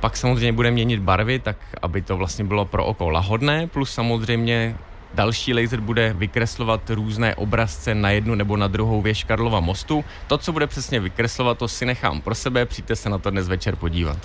Pak 0.00 0.16
samozřejmě 0.16 0.52
bude 0.52 0.70
měnit 0.70 1.00
barvy, 1.00 1.38
tak 1.38 1.56
aby 1.82 2.02
to 2.02 2.16
vlastně 2.16 2.44
bylo 2.44 2.64
pro 2.64 2.84
oko 2.84 3.10
lahodné, 3.10 3.66
plus 3.66 3.92
samozřejmě 3.92 4.76
Další 5.14 5.54
laser 5.54 5.80
bude 5.80 6.14
vykreslovat 6.18 6.90
různé 6.90 7.34
obrazce 7.34 7.94
na 7.94 8.10
jednu 8.10 8.34
nebo 8.34 8.56
na 8.56 8.68
druhou 8.68 9.02
věž 9.02 9.24
Karlova 9.24 9.60
mostu. 9.60 10.04
To, 10.26 10.38
co 10.38 10.52
bude 10.52 10.66
přesně 10.66 11.00
vykreslovat, 11.00 11.58
to 11.58 11.68
si 11.68 11.86
nechám 11.86 12.20
pro 12.20 12.34
sebe, 12.34 12.66
přijďte 12.66 12.96
se 12.96 13.10
na 13.10 13.18
to 13.18 13.30
dnes 13.30 13.48
večer 13.48 13.76
podívat. 13.76 14.18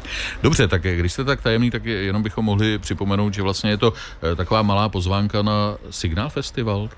Dobře, 0.44 0.68
tak 0.68 0.82
když 0.82 1.14
jste 1.14 1.24
tak 1.24 1.42
tajemný, 1.42 1.72
tak 1.72 1.86
jenom 1.86 2.24
bychom 2.24 2.46
mohli 2.46 2.78
připomenout, 2.78 3.34
že 3.34 3.42
vlastně 3.42 3.70
je 3.70 3.78
to 3.78 3.94
eh, 4.32 4.36
taková 4.36 4.62
malá 4.62 4.90
pozvánka 4.90 5.42
na 5.42 5.78
Signál 5.90 6.30
Festival. 6.30 6.90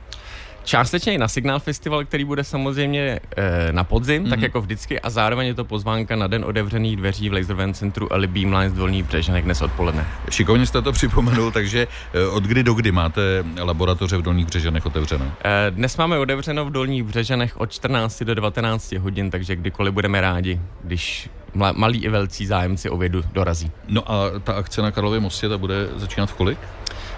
Částečně 0.69 1.13
i 1.13 1.17
na 1.17 1.27
Signál 1.27 1.59
Festival, 1.59 2.05
který 2.05 2.25
bude 2.25 2.43
samozřejmě 2.43 3.19
e, 3.37 3.73
na 3.73 3.83
podzim, 3.83 4.23
mm-hmm. 4.23 4.29
tak 4.29 4.39
mhm. 4.39 4.43
jako 4.43 4.61
vždycky, 4.61 4.99
a 4.99 5.09
zároveň 5.09 5.47
je 5.47 5.53
to 5.53 5.65
pozvánka 5.65 6.15
na 6.15 6.27
den 6.27 6.45
otevřených 6.45 6.97
dveří 6.97 7.29
v 7.29 7.33
Laserovém 7.33 7.73
centru 7.73 8.13
Ali 8.13 8.27
Beamlines 8.27 8.73
Dolní 8.73 9.03
Břežanek 9.03 9.45
dnes 9.45 9.61
odpoledne. 9.61 10.07
Šikovně 10.29 10.65
jste 10.65 10.81
to 10.81 10.91
připomenul, 10.91 11.51
takže 11.51 11.87
e, 12.13 12.25
od 12.25 12.43
kdy 12.43 12.63
do 12.63 12.73
kdy 12.73 12.91
máte 12.91 13.21
laboratoře 13.61 14.17
v 14.17 14.21
Dolních 14.21 14.45
Břežanech 14.45 14.85
otevřeno? 14.85 15.31
E, 15.45 15.71
dnes 15.71 15.97
máme 15.97 16.19
otevřeno 16.19 16.65
v 16.65 16.71
Dolních 16.71 17.03
Břežanech 17.03 17.59
od 17.59 17.71
14 17.71 18.23
do 18.23 18.35
19 18.35 18.91
hodin, 18.91 19.31
takže 19.31 19.55
kdykoliv 19.55 19.93
budeme 19.93 20.21
rádi, 20.21 20.61
když 20.83 21.29
malí 21.53 22.03
i 22.03 22.09
velcí 22.09 22.45
zájemci 22.45 22.89
o 22.89 22.97
vědu 22.97 23.23
dorazí. 23.33 23.71
No 23.87 24.11
a 24.11 24.39
ta 24.43 24.53
akce 24.53 24.81
na 24.81 24.91
Karlově 24.91 25.19
mostě, 25.19 25.49
ta 25.49 25.57
bude 25.57 25.87
začínat 25.95 26.29
v 26.29 26.33
kolik? 26.33 26.59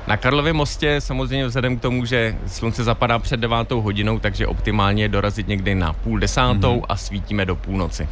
Na 0.07 0.17
Karlově 0.17 0.53
mostě 0.53 1.01
samozřejmě 1.01 1.47
vzhledem 1.47 1.77
k 1.77 1.81
tomu, 1.81 2.05
že 2.05 2.35
slunce 2.47 2.83
zapadá 2.83 3.19
před 3.19 3.39
devátou 3.39 3.81
hodinou, 3.81 4.19
takže 4.19 4.47
optimálně 4.47 5.03
je 5.03 5.09
dorazit 5.09 5.47
někdy 5.47 5.75
na 5.75 5.93
půl 5.93 6.19
desátou 6.19 6.79
mm-hmm. 6.79 6.85
a 6.89 6.97
svítíme 6.97 7.45
do 7.45 7.55
půlnoci. 7.55 8.07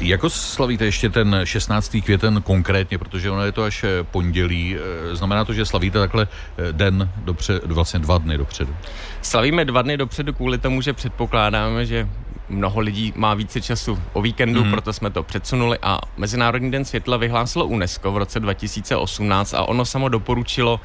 Jako 0.00 0.30
slavíte 0.30 0.84
ještě 0.84 1.10
ten 1.10 1.40
16. 1.44 1.96
květen 2.04 2.42
konkrétně, 2.42 2.98
protože 2.98 3.30
ono 3.30 3.44
je 3.44 3.52
to 3.52 3.62
až 3.62 3.84
eh, 3.84 3.88
pondělí. 4.04 4.76
Eh, 4.76 5.16
znamená 5.16 5.44
to, 5.44 5.52
že 5.52 5.66
slavíte 5.66 5.98
takhle 5.98 6.28
eh, 6.58 6.72
den 6.72 7.10
dopředu, 7.16 7.74
vlastně 7.74 7.98
dva 7.98 8.18
dny 8.18 8.38
dopředu? 8.38 8.76
Slavíme 9.22 9.64
dva 9.64 9.82
dny 9.82 9.96
dopředu 9.96 10.32
kvůli 10.32 10.58
tomu, 10.58 10.80
že 10.80 10.92
předpokládáme, 10.92 11.86
že 11.86 12.08
mnoho 12.48 12.80
lidí 12.80 13.12
má 13.16 13.34
více 13.34 13.60
času 13.60 14.02
o 14.12 14.22
víkendu, 14.22 14.64
mm. 14.64 14.70
proto 14.70 14.92
jsme 14.92 15.10
to 15.10 15.22
předsunuli 15.22 15.78
a 15.82 15.98
Mezinárodní 16.16 16.70
den 16.70 16.84
světla 16.84 17.16
vyhlásilo 17.16 17.66
UNESCO 17.66 18.12
v 18.12 18.16
roce 18.16 18.40
2018 18.40 19.54
a 19.54 19.62
ono 19.62 19.84
samo 19.84 20.08
doporučilo 20.08 20.80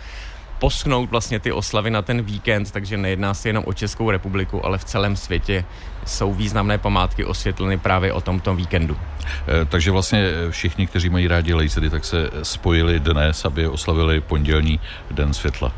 posunout 0.61 1.09
vlastně 1.09 1.39
ty 1.39 1.51
oslavy 1.51 1.89
na 1.89 2.01
ten 2.01 2.21
víkend, 2.21 2.71
takže 2.71 2.97
nejedná 2.97 3.33
se 3.33 3.49
jenom 3.49 3.63
o 3.67 3.73
Českou 3.73 4.11
republiku, 4.11 4.65
ale 4.65 4.77
v 4.77 4.83
celém 4.83 5.15
světě 5.15 5.65
jsou 6.05 6.33
významné 6.33 6.77
památky 6.77 7.25
osvětleny 7.25 7.77
právě 7.77 8.13
o 8.13 8.21
tomto 8.21 8.55
víkendu. 8.55 8.97
E, 9.61 9.65
takže 9.65 9.91
vlastně 9.91 10.29
všichni, 10.49 10.87
kteří 10.87 11.09
mají 11.09 11.27
rádi 11.27 11.53
lasery, 11.53 11.89
tak 11.89 12.05
se 12.05 12.29
spojili 12.43 12.99
dnes, 12.99 13.45
aby 13.45 13.67
oslavili 13.67 14.21
pondělní 14.21 14.79
den 15.11 15.33
světla. 15.33 15.73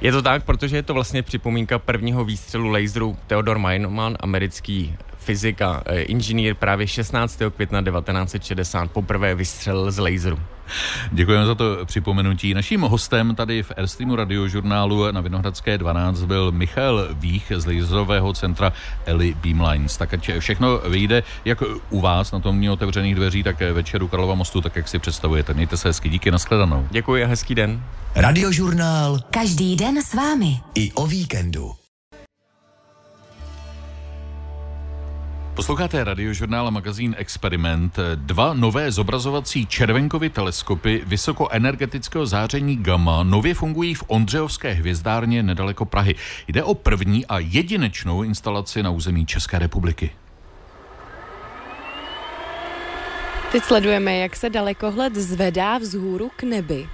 Je 0.00 0.12
to 0.12 0.22
tak, 0.22 0.44
protože 0.44 0.76
je 0.76 0.82
to 0.82 0.94
vlastně 0.94 1.22
připomínka 1.22 1.78
prvního 1.78 2.24
výstřelu 2.24 2.68
laseru 2.68 3.16
Theodor 3.26 3.58
Meinmann, 3.58 4.16
americký 4.20 4.96
fyzik 5.24 5.62
a 5.62 5.82
e, 5.86 6.00
inženýr 6.02 6.54
právě 6.54 6.86
16. 6.86 7.40
května 7.56 7.82
1960 7.82 8.90
poprvé 8.90 9.34
vystřelil 9.34 9.90
z 9.90 9.98
laseru. 9.98 10.38
Děkujeme 11.12 11.46
za 11.46 11.54
to 11.54 11.64
připomenutí. 11.84 12.54
Naším 12.54 12.80
hostem 12.80 13.34
tady 13.34 13.62
v 13.62 13.72
Airstreamu 13.76 14.16
radiožurnálu 14.16 15.12
na 15.12 15.20
Vinohradské 15.20 15.78
12 15.78 16.22
byl 16.24 16.52
Michal 16.52 17.08
Vích 17.10 17.52
z 17.56 17.66
laserového 17.66 18.32
centra 18.32 18.72
Eli 19.06 19.34
Beamlines. 19.42 19.96
Tak 19.96 20.14
ať 20.14 20.30
všechno 20.38 20.78
vyjde 20.78 21.22
jak 21.44 21.62
u 21.90 22.00
vás 22.00 22.32
na 22.32 22.40
tom 22.40 22.68
otevřených 22.68 23.14
dveří, 23.14 23.42
tak 23.42 23.60
večeru 23.60 24.08
Karlova 24.08 24.34
mostu, 24.34 24.60
tak 24.60 24.76
jak 24.76 24.88
si 24.88 24.98
představujete. 24.98 25.54
Mějte 25.54 25.76
se 25.76 25.88
hezky, 25.88 26.08
díky, 26.08 26.30
nashledanou. 26.30 26.86
Děkuji 26.90 27.24
a 27.24 27.26
hezký 27.26 27.54
den. 27.54 27.82
Radiožurnál. 28.14 29.18
Každý 29.30 29.76
den 29.76 30.02
s 30.02 30.14
vámi. 30.14 30.60
I 30.74 30.92
o 30.92 31.06
víkendu. 31.06 31.83
Posloucháte 35.54 36.04
radiožurnál 36.04 36.66
a 36.66 36.70
magazín 36.70 37.14
Experiment. 37.18 37.98
Dva 38.14 38.54
nové 38.54 38.90
zobrazovací 38.90 39.66
červenkovy 39.66 40.30
teleskopy 40.30 41.02
vysokoenergetického 41.06 42.26
záření 42.26 42.76
gamma 42.76 43.22
nově 43.22 43.54
fungují 43.54 43.94
v 43.94 44.04
Ondřejovské 44.06 44.72
hvězdárně 44.72 45.42
nedaleko 45.42 45.84
Prahy. 45.84 46.14
Jde 46.48 46.62
o 46.62 46.74
první 46.74 47.26
a 47.26 47.38
jedinečnou 47.38 48.22
instalaci 48.22 48.82
na 48.82 48.90
území 48.90 49.26
České 49.26 49.58
republiky. 49.58 50.10
Teď 53.52 53.62
sledujeme, 53.64 54.16
jak 54.16 54.36
se 54.36 54.50
dalekohled 54.50 55.14
zvedá 55.14 55.78
vzhůru 55.78 56.30
k 56.36 56.42
nebi. 56.42 56.88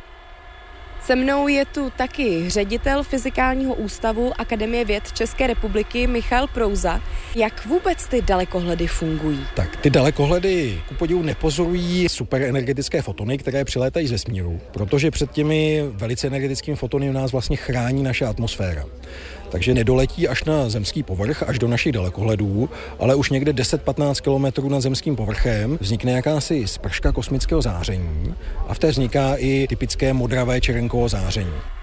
Se 1.03 1.17
mnou 1.17 1.49
je 1.49 1.65
tu 1.65 1.91
taky 1.97 2.51
ředitel 2.51 3.03
Fyzikálního 3.03 3.75
ústavu 3.75 4.33
Akademie 4.39 4.85
věd 4.85 5.13
České 5.13 5.47
republiky 5.47 6.07
Michal 6.07 6.47
Prouza. 6.47 7.01
Jak 7.37 7.67
vůbec 7.67 8.09
ty 8.09 8.23
dalekohledy 8.23 8.87
fungují? 8.87 9.47
Tak 9.57 9.77
ty 9.77 9.91
dalekohledy 9.91 10.83
ku 10.89 10.95
podivu 10.95 11.23
nepozorují 11.23 12.09
superenergetické 12.09 13.03
fotony, 13.03 13.39
které 13.39 13.65
přilétají 13.65 14.07
ze 14.07 14.19
smíru, 14.19 14.61
protože 14.73 15.11
před 15.11 15.31
těmi 15.31 15.85
velice 15.93 16.27
energetickými 16.27 16.77
fotony 16.77 17.11
u 17.11 17.13
nás 17.13 17.33
vlastně 17.33 17.57
chrání 17.57 18.03
naše 18.03 18.27
atmosféra 18.27 18.85
takže 19.51 19.75
nedoletí 19.75 20.29
až 20.29 20.45
na 20.45 20.69
zemský 20.69 21.03
povrch, 21.03 21.43
až 21.47 21.59
do 21.59 21.69
našich 21.69 21.93
dalekohledů, 21.93 22.71
ale 22.99 23.15
už 23.15 23.31
někde 23.31 23.53
10-15 23.53 24.21
kilometrů 24.21 24.69
nad 24.69 24.81
zemským 24.81 25.17
povrchem 25.17 25.79
vznikne 25.81 26.13
jakási 26.13 26.69
sprška 26.69 27.13
kosmického 27.13 27.63
záření 27.63 28.35
a 28.69 28.75
v 28.75 28.79
té 28.79 28.91
vzniká 28.91 29.35
i 29.37 29.67
typické 29.69 30.13
modravé 30.13 30.61
červenkovo 30.61 31.09
záření. 31.09 31.80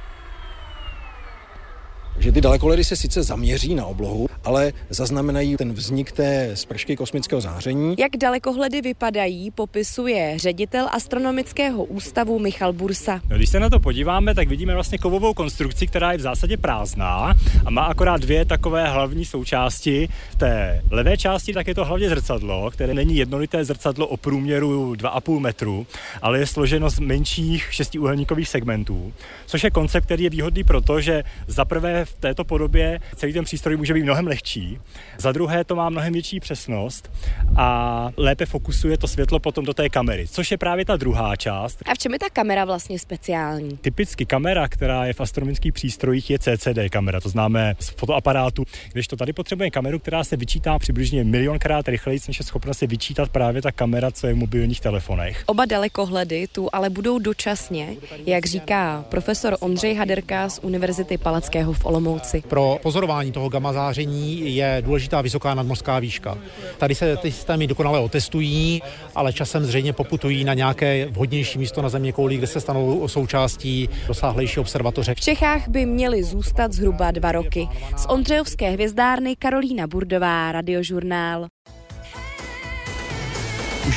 Že 2.27 2.31
ty 2.33 2.41
dalekoledy 2.41 2.83
se 2.83 2.95
sice 2.95 3.23
zaměří 3.23 3.75
na 3.75 3.85
oblohu, 3.85 4.27
ale 4.43 4.73
zaznamenají 4.89 5.57
ten 5.57 5.73
vznik 5.73 6.11
té 6.11 6.51
spršky 6.53 6.95
kosmického 6.95 7.41
záření. 7.41 7.95
Jak 7.99 8.17
dalekohledy 8.17 8.81
vypadají, 8.81 9.51
popisuje 9.51 10.33
ředitel 10.39 10.87
astronomického 10.91 11.83
ústavu 11.83 12.39
Michal 12.39 12.73
Bursa. 12.73 13.21
No, 13.29 13.37
když 13.37 13.49
se 13.49 13.59
na 13.59 13.69
to 13.69 13.79
podíváme, 13.79 14.35
tak 14.35 14.47
vidíme 14.47 14.73
vlastně 14.73 14.97
kovovou 14.97 15.33
konstrukci, 15.33 15.87
která 15.87 16.11
je 16.11 16.17
v 16.17 16.21
zásadě 16.21 16.57
prázdná 16.57 17.35
a 17.65 17.69
má 17.69 17.81
akorát 17.83 18.21
dvě 18.21 18.45
takové 18.45 18.89
hlavní 18.89 19.25
součásti. 19.25 20.09
V 20.31 20.35
té 20.35 20.81
levé 20.91 21.17
části 21.17 21.53
tak 21.53 21.67
je 21.67 21.75
to 21.75 21.85
hlavně 21.85 22.09
zrcadlo, 22.09 22.71
které 22.71 22.93
není 22.93 23.17
jednolité 23.17 23.65
zrcadlo 23.65 24.07
o 24.07 24.17
průměru 24.17 24.93
2,5 24.93 25.39
metru, 25.39 25.87
ale 26.21 26.39
je 26.39 26.47
složeno 26.47 26.89
z 26.89 26.99
menších 26.99 27.67
šestiúhelníkových 27.71 28.49
segmentů, 28.49 29.13
což 29.45 29.63
je 29.63 29.71
koncept, 29.71 30.05
který 30.05 30.23
je 30.23 30.29
výhodný 30.29 30.63
proto, 30.63 31.01
že 31.01 31.23
za 31.47 31.65
prvé 31.65 32.05
v 32.05 32.16
této 32.19 32.43
podobě 32.43 32.99
celý 33.15 33.33
ten 33.33 33.43
přístroj 33.43 33.77
může 33.77 33.93
být 33.93 34.03
mnohem 34.03 34.27
lehčí. 34.27 34.79
Za 35.17 35.31
druhé 35.31 35.63
to 35.63 35.75
má 35.75 35.89
mnohem 35.89 36.13
větší 36.13 36.39
přesnost 36.39 37.11
a 37.55 38.09
lépe 38.17 38.45
fokusuje 38.45 38.97
to 38.97 39.07
světlo 39.07 39.39
potom 39.39 39.65
do 39.65 39.73
té 39.73 39.89
kamery, 39.89 40.27
což 40.27 40.51
je 40.51 40.57
právě 40.57 40.85
ta 40.85 40.95
druhá 40.95 41.35
část. 41.35 41.83
A 41.85 41.95
v 41.95 41.97
čem 41.97 42.13
je 42.13 42.19
ta 42.19 42.29
kamera 42.33 42.65
vlastně 42.65 42.99
speciální? 42.99 43.77
Typicky 43.77 44.25
kamera, 44.25 44.67
která 44.67 45.05
je 45.05 45.13
v 45.13 45.21
astronomických 45.21 45.73
přístrojích, 45.73 46.29
je 46.29 46.39
CCD 46.39 46.79
kamera, 46.91 47.19
to 47.19 47.29
známe 47.29 47.75
z 47.79 47.89
fotoaparátu, 47.89 48.63
když 48.93 49.07
to 49.07 49.15
tady 49.15 49.33
potřebuje 49.33 49.71
kameru, 49.71 49.99
která 49.99 50.23
se 50.23 50.37
vyčítá 50.37 50.79
přibližně 50.79 51.23
milionkrát 51.23 51.87
rychleji, 51.87 52.19
než 52.27 52.39
je 52.39 52.45
schopna 52.45 52.73
se 52.73 52.87
vyčítat 52.87 53.29
právě 53.29 53.61
ta 53.61 53.71
kamera, 53.71 54.11
co 54.11 54.27
je 54.27 54.33
v 54.33 54.37
mobilních 54.37 54.81
telefonech. 54.81 55.43
Oba 55.45 55.65
dalekohledy 55.65 56.47
tu 56.47 56.69
ale 56.73 56.89
budou 56.89 57.19
dočasně, 57.19 57.95
jak 58.25 58.45
říká 58.45 59.05
profesor 59.09 59.57
Ondřej 59.59 59.95
Haderka 59.95 60.49
z 60.49 60.59
Univerzity 60.63 61.17
Palackého 61.17 61.73
v 61.73 61.85
Olomouci. 61.85 62.06
Pro 62.47 62.79
pozorování 62.83 63.31
toho 63.31 63.49
gamma 63.49 63.73
záření 63.73 64.55
je 64.55 64.81
důležitá 64.85 65.21
vysoká 65.21 65.53
nadmořská 65.53 65.99
výška. 65.99 66.37
Tady 66.77 66.95
se 66.95 67.17
ty 67.17 67.31
systémy 67.31 67.67
dokonale 67.67 67.99
otestují, 67.99 68.81
ale 69.15 69.33
časem 69.33 69.65
zřejmě 69.65 69.93
poputují 69.93 70.43
na 70.43 70.53
nějaké 70.53 71.05
vhodnější 71.05 71.59
místo 71.59 71.81
na 71.81 71.89
země 71.89 72.11
kouli, 72.11 72.37
kde 72.37 72.47
se 72.47 72.61
stanou 72.61 73.07
součástí 73.07 73.89
rozsáhlejší 74.07 74.59
observatoře. 74.59 75.15
V 75.15 75.21
Čechách 75.21 75.67
by 75.67 75.85
měly 75.85 76.23
zůstat 76.23 76.73
zhruba 76.73 77.11
dva 77.11 77.31
roky. 77.31 77.67
Z 77.97 78.05
Ondřejovské 78.09 78.69
hvězdárny 78.71 79.35
Karolína 79.35 79.87
Burdová, 79.87 80.51
Radiožurnál. 80.51 81.47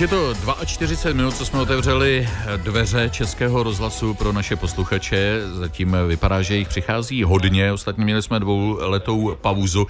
Je 0.01 0.09
to 0.09 0.35
42 0.67 1.17
minut, 1.17 1.37
co 1.37 1.47
jsme 1.47 1.61
otevřeli 1.61 2.29
dveře 2.57 3.11
Českého 3.13 3.63
rozhlasu 3.63 4.15
pro 4.15 4.33
naše 4.33 4.57
posluchače. 4.57 5.41
Zatím 5.53 5.97
vypadá, 6.07 6.43
že 6.43 6.57
jich 6.57 6.69
přichází 6.69 7.25
hodně. 7.25 7.73
Ostatně 7.73 8.05
měli 8.05 8.23
jsme 8.23 8.41
dvou 8.41 8.79
letou 8.81 9.37
pauzu 9.41 9.87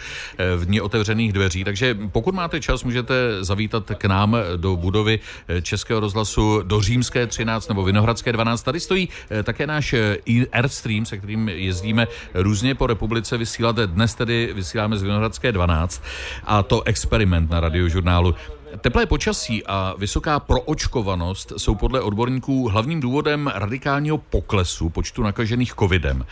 v 0.56 0.64
dní 0.64 0.80
otevřených 0.80 1.32
dveří. 1.32 1.64
Takže 1.64 1.98
pokud 2.12 2.34
máte 2.34 2.60
čas, 2.60 2.84
můžete 2.84 3.14
zavítat 3.40 3.90
k 3.98 4.04
nám 4.04 4.36
do 4.56 4.76
budovy 4.76 5.20
Českého 5.62 6.00
rozhlasu 6.00 6.62
do 6.62 6.80
Římské 6.80 7.26
13 7.26 7.68
nebo 7.68 7.84
Vinohradské 7.84 8.32
12. 8.32 8.62
Tady 8.62 8.80
stojí 8.80 9.08
také 9.42 9.66
náš 9.66 9.94
Airstream, 10.52 11.06
se 11.06 11.18
kterým 11.18 11.48
jezdíme 11.48 12.06
různě 12.34 12.74
po 12.74 12.86
republice 12.86 13.38
vysílat. 13.38 13.76
Dnes 13.76 14.14
tedy 14.14 14.52
vysíláme 14.54 14.98
z 14.98 15.02
Vinohradské 15.02 15.52
12 15.52 16.02
a 16.44 16.62
to 16.62 16.82
experiment 16.82 17.50
na 17.50 17.60
radiožurnálu. 17.60 18.34
Teplé 18.78 19.06
počasí 19.06 19.66
a 19.66 19.94
vysoká 19.98 20.40
proočkovanost 20.40 21.52
jsou 21.56 21.74
podle 21.74 22.00
odborníků 22.00 22.68
hlavním 22.68 23.00
důvodem 23.00 23.50
radikálního 23.54 24.18
poklesu 24.18 24.88
počtu 24.88 25.22
nakažených 25.22 25.74
covidem. 25.74 26.26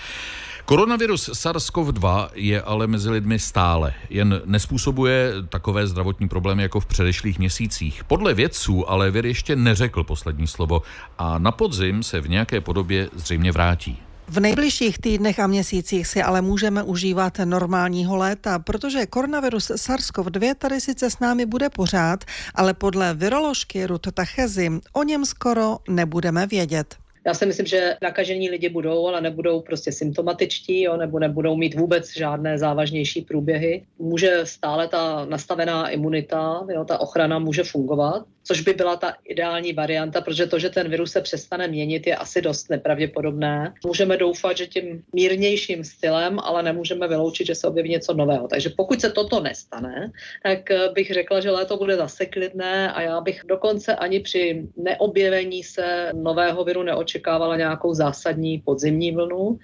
Koronavirus 0.64 1.28
SARS-CoV-2 1.28 2.28
je 2.34 2.62
ale 2.62 2.86
mezi 2.86 3.10
lidmi 3.10 3.38
stále, 3.38 3.94
jen 4.10 4.42
nespůsobuje 4.44 5.32
takové 5.48 5.86
zdravotní 5.86 6.28
problémy 6.28 6.62
jako 6.62 6.80
v 6.80 6.86
předešlých 6.86 7.38
měsících. 7.38 8.04
Podle 8.04 8.34
vědců 8.34 8.90
ale 8.90 9.10
vir 9.10 9.26
ještě 9.26 9.56
neřekl 9.56 10.04
poslední 10.04 10.46
slovo 10.46 10.82
a 11.18 11.38
na 11.38 11.52
podzim 11.52 12.02
se 12.02 12.20
v 12.20 12.28
nějaké 12.28 12.60
podobě 12.60 13.08
zřejmě 13.12 13.52
vrátí. 13.52 14.07
V 14.30 14.40
nejbližších 14.40 14.98
týdnech 14.98 15.38
a 15.38 15.46
měsících 15.46 16.06
si 16.06 16.22
ale 16.22 16.42
můžeme 16.42 16.82
užívat 16.82 17.38
normálního 17.44 18.16
léta, 18.16 18.58
protože 18.58 19.06
koronavirus 19.06 19.70
SARS-CoV-2 19.70 20.54
tady 20.54 20.80
sice 20.80 21.10
s 21.10 21.18
námi 21.18 21.46
bude 21.46 21.70
pořád, 21.70 22.24
ale 22.54 22.74
podle 22.74 23.14
viroložky 23.14 23.86
Ruth 23.86 24.12
Tachezi 24.14 24.70
o 24.92 25.02
něm 25.02 25.24
skoro 25.26 25.78
nebudeme 25.88 26.46
vědět. 26.46 26.96
Já 27.26 27.34
si 27.34 27.46
myslím, 27.46 27.66
že 27.66 27.96
nakažení 28.02 28.50
lidi 28.50 28.68
budou, 28.68 29.06
ale 29.06 29.20
nebudou 29.20 29.60
prostě 29.60 29.92
symptomatičtí, 29.92 30.82
jo, 30.82 30.96
nebo 30.96 31.18
nebudou 31.18 31.56
mít 31.56 31.74
vůbec 31.74 32.16
žádné 32.16 32.58
závažnější 32.58 33.22
průběhy. 33.22 33.84
Může 33.98 34.40
stále 34.44 34.88
ta 34.88 35.24
nastavená 35.24 35.88
imunita, 35.88 36.66
jo, 36.70 36.84
ta 36.84 37.00
ochrana 37.00 37.38
může 37.38 37.62
fungovat, 37.62 38.24
což 38.48 38.60
by 38.60 38.72
byla 38.72 38.96
ta 38.96 39.14
ideální 39.28 39.72
varianta, 39.72 40.20
protože 40.20 40.46
to, 40.46 40.58
že 40.58 40.70
ten 40.70 40.88
virus 40.88 41.12
se 41.12 41.20
přestane 41.20 41.68
měnit, 41.68 42.06
je 42.06 42.16
asi 42.16 42.42
dost 42.42 42.70
nepravděpodobné. 42.70 43.74
Můžeme 43.86 44.16
doufat, 44.16 44.56
že 44.56 44.66
tím 44.66 45.02
mírnějším 45.12 45.84
stylem, 45.84 46.38
ale 46.38 46.62
nemůžeme 46.62 47.08
vyloučit, 47.08 47.46
že 47.46 47.54
se 47.54 47.66
objeví 47.66 47.90
něco 47.90 48.14
nového. 48.14 48.48
Takže 48.48 48.70
pokud 48.76 49.00
se 49.00 49.10
toto 49.10 49.40
nestane, 49.40 50.12
tak 50.42 50.70
eh, 50.70 50.88
bych 50.92 51.12
řekla, 51.14 51.40
že 51.40 51.50
léto 51.50 51.76
bude 51.76 51.96
zase 51.96 52.26
klidné 52.26 52.92
a 52.92 53.00
já 53.02 53.20
bych 53.20 53.42
dokonce 53.48 53.96
ani 53.96 54.20
při 54.20 54.68
neobjevení 54.76 55.62
se 55.64 56.10
nového 56.14 56.64
viru 56.64 56.82
neočekávala 56.82 57.17
nějakou 57.56 57.94
zásadní 57.94 58.58
podzimní 58.58 59.12
vlnu. 59.12 59.58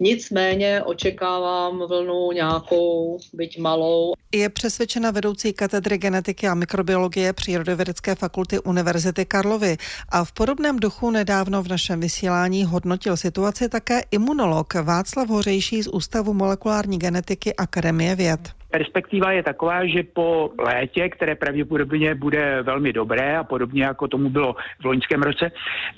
Nicméně 0.00 0.82
očekávám 0.82 1.78
vlnu 1.78 2.32
nějakou, 2.32 3.18
byť 3.32 3.58
malou. 3.58 4.12
Je 4.34 4.48
přesvědčena 4.48 5.10
vedoucí 5.10 5.52
katedry 5.52 5.98
genetiky 5.98 6.48
a 6.48 6.54
mikrobiologie 6.54 7.32
Přírodovědecké 7.32 8.14
fakulty 8.14 8.58
Univerzity 8.60 9.24
Karlovy 9.24 9.76
a 10.08 10.24
v 10.24 10.32
podobném 10.32 10.76
duchu 10.76 11.10
nedávno 11.10 11.62
v 11.62 11.68
našem 11.68 12.00
vysílání 12.00 12.64
hodnotil 12.64 13.16
situaci 13.16 13.68
také 13.68 14.00
imunolog 14.10 14.74
Václav 14.74 15.28
Hořejší 15.28 15.82
z 15.82 15.88
Ústavu 15.88 16.34
molekulární 16.34 16.98
genetiky 16.98 17.54
Akademie 17.54 18.14
věd. 18.14 18.40
Perspektiva 18.76 19.32
je 19.32 19.42
taková, 19.42 19.86
že 19.86 20.02
po 20.02 20.50
létě, 20.58 21.08
které 21.08 21.34
pravděpodobně 21.34 22.14
bude 22.14 22.62
velmi 22.62 22.92
dobré 22.92 23.36
a 23.38 23.44
podobně 23.44 23.84
jako 23.84 24.08
tomu 24.08 24.30
bylo 24.30 24.56
v 24.80 24.84
loňském 24.84 25.22
roce, 25.22 25.50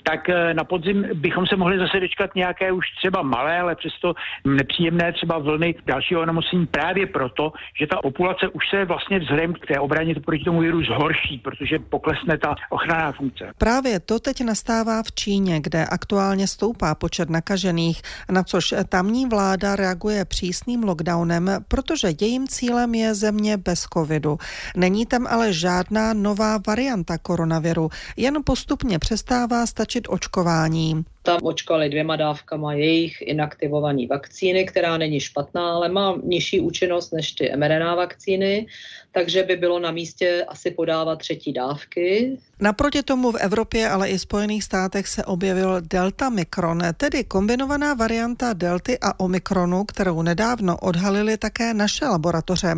tak 0.03 0.29
eh, 0.29 0.53
na 0.53 0.63
podzim 0.63 1.05
bychom 1.13 1.47
se 1.47 1.55
mohli 1.55 1.77
zase 1.77 1.99
dočkat 1.99 2.35
nějaké 2.35 2.71
už 2.71 2.85
třeba 2.97 3.21
malé, 3.21 3.59
ale 3.59 3.75
přesto 3.75 4.13
nepříjemné 4.45 5.13
třeba 5.13 5.37
vlny 5.37 5.75
dalšího 5.85 6.21
onemocnění 6.21 6.67
právě 6.67 7.07
proto, 7.07 7.51
že 7.79 7.87
ta 7.87 7.97
populace 8.01 8.47
už 8.47 8.63
se 8.69 8.85
vlastně 8.85 9.19
vzhledem 9.19 9.53
k 9.53 9.67
té 9.67 9.79
obraně 9.79 10.15
proti 10.25 10.43
tomu 10.43 10.59
viru 10.59 10.83
zhorší, 10.83 11.37
protože 11.37 11.79
poklesne 11.79 12.37
ta 12.37 12.55
ochranná 12.69 13.11
funkce. 13.11 13.51
Právě 13.57 13.99
to 13.99 14.19
teď 14.19 14.43
nastává 14.43 15.03
v 15.03 15.11
Číně, 15.11 15.59
kde 15.59 15.85
aktuálně 15.85 16.47
stoupá 16.47 16.95
počet 16.95 17.29
nakažených, 17.29 18.01
na 18.31 18.43
což 18.43 18.73
tamní 18.89 19.25
vláda 19.25 19.75
reaguje 19.75 20.25
přísným 20.25 20.83
lockdownem, 20.83 21.49
protože 21.67 22.07
jejím 22.21 22.47
cílem 22.47 22.68
je 22.95 23.15
země 23.15 23.57
bez 23.57 23.85
covidu. 23.93 24.37
Není 24.77 25.05
tam 25.05 25.27
ale 25.27 25.53
žádná 25.53 26.13
nová 26.13 26.59
varianta 26.67 27.17
koronaviru, 27.17 27.89
jen 28.17 28.37
postupně 28.43 28.99
přestává 28.99 29.65
stačit 29.65 30.07
očkování. 30.09 31.05
Tam 31.29 31.39
očkovali 31.43 31.89
dvěma 31.89 32.15
dávkama 32.15 32.73
jejich 32.73 33.21
inaktivované 33.21 34.07
vakcíny, 34.09 34.65
která 34.65 34.97
není 34.97 35.19
špatná, 35.19 35.73
ale 35.73 35.89
má 35.89 36.17
nižší 36.23 36.59
účinnost 36.59 37.13
než 37.13 37.31
ty 37.31 37.51
mRNA 37.55 37.95
vakcíny, 37.95 38.65
takže 39.11 39.43
by 39.43 39.55
bylo 39.55 39.79
na 39.79 39.91
místě 39.91 40.45
asi 40.47 40.71
podávat 40.71 41.19
třetí 41.19 41.53
dávky. 41.53 42.37
Naproti 42.59 43.03
tomu 43.03 43.31
v 43.31 43.35
Evropě, 43.35 43.89
ale 43.89 44.09
i 44.09 44.19
Spojených 44.19 44.63
státech 44.63 45.07
se 45.07 45.25
objevil 45.25 45.81
Delta 45.81 46.29
Mikron, 46.29 46.81
tedy 46.97 47.23
kombinovaná 47.23 47.93
varianta 47.93 48.53
Delty 48.53 48.97
a 49.01 49.19
Omikronu, 49.19 49.83
kterou 49.83 50.21
nedávno 50.21 50.77
odhalili 50.77 51.37
také 51.37 51.73
naše 51.73 52.05
laboratoře. 52.05 52.75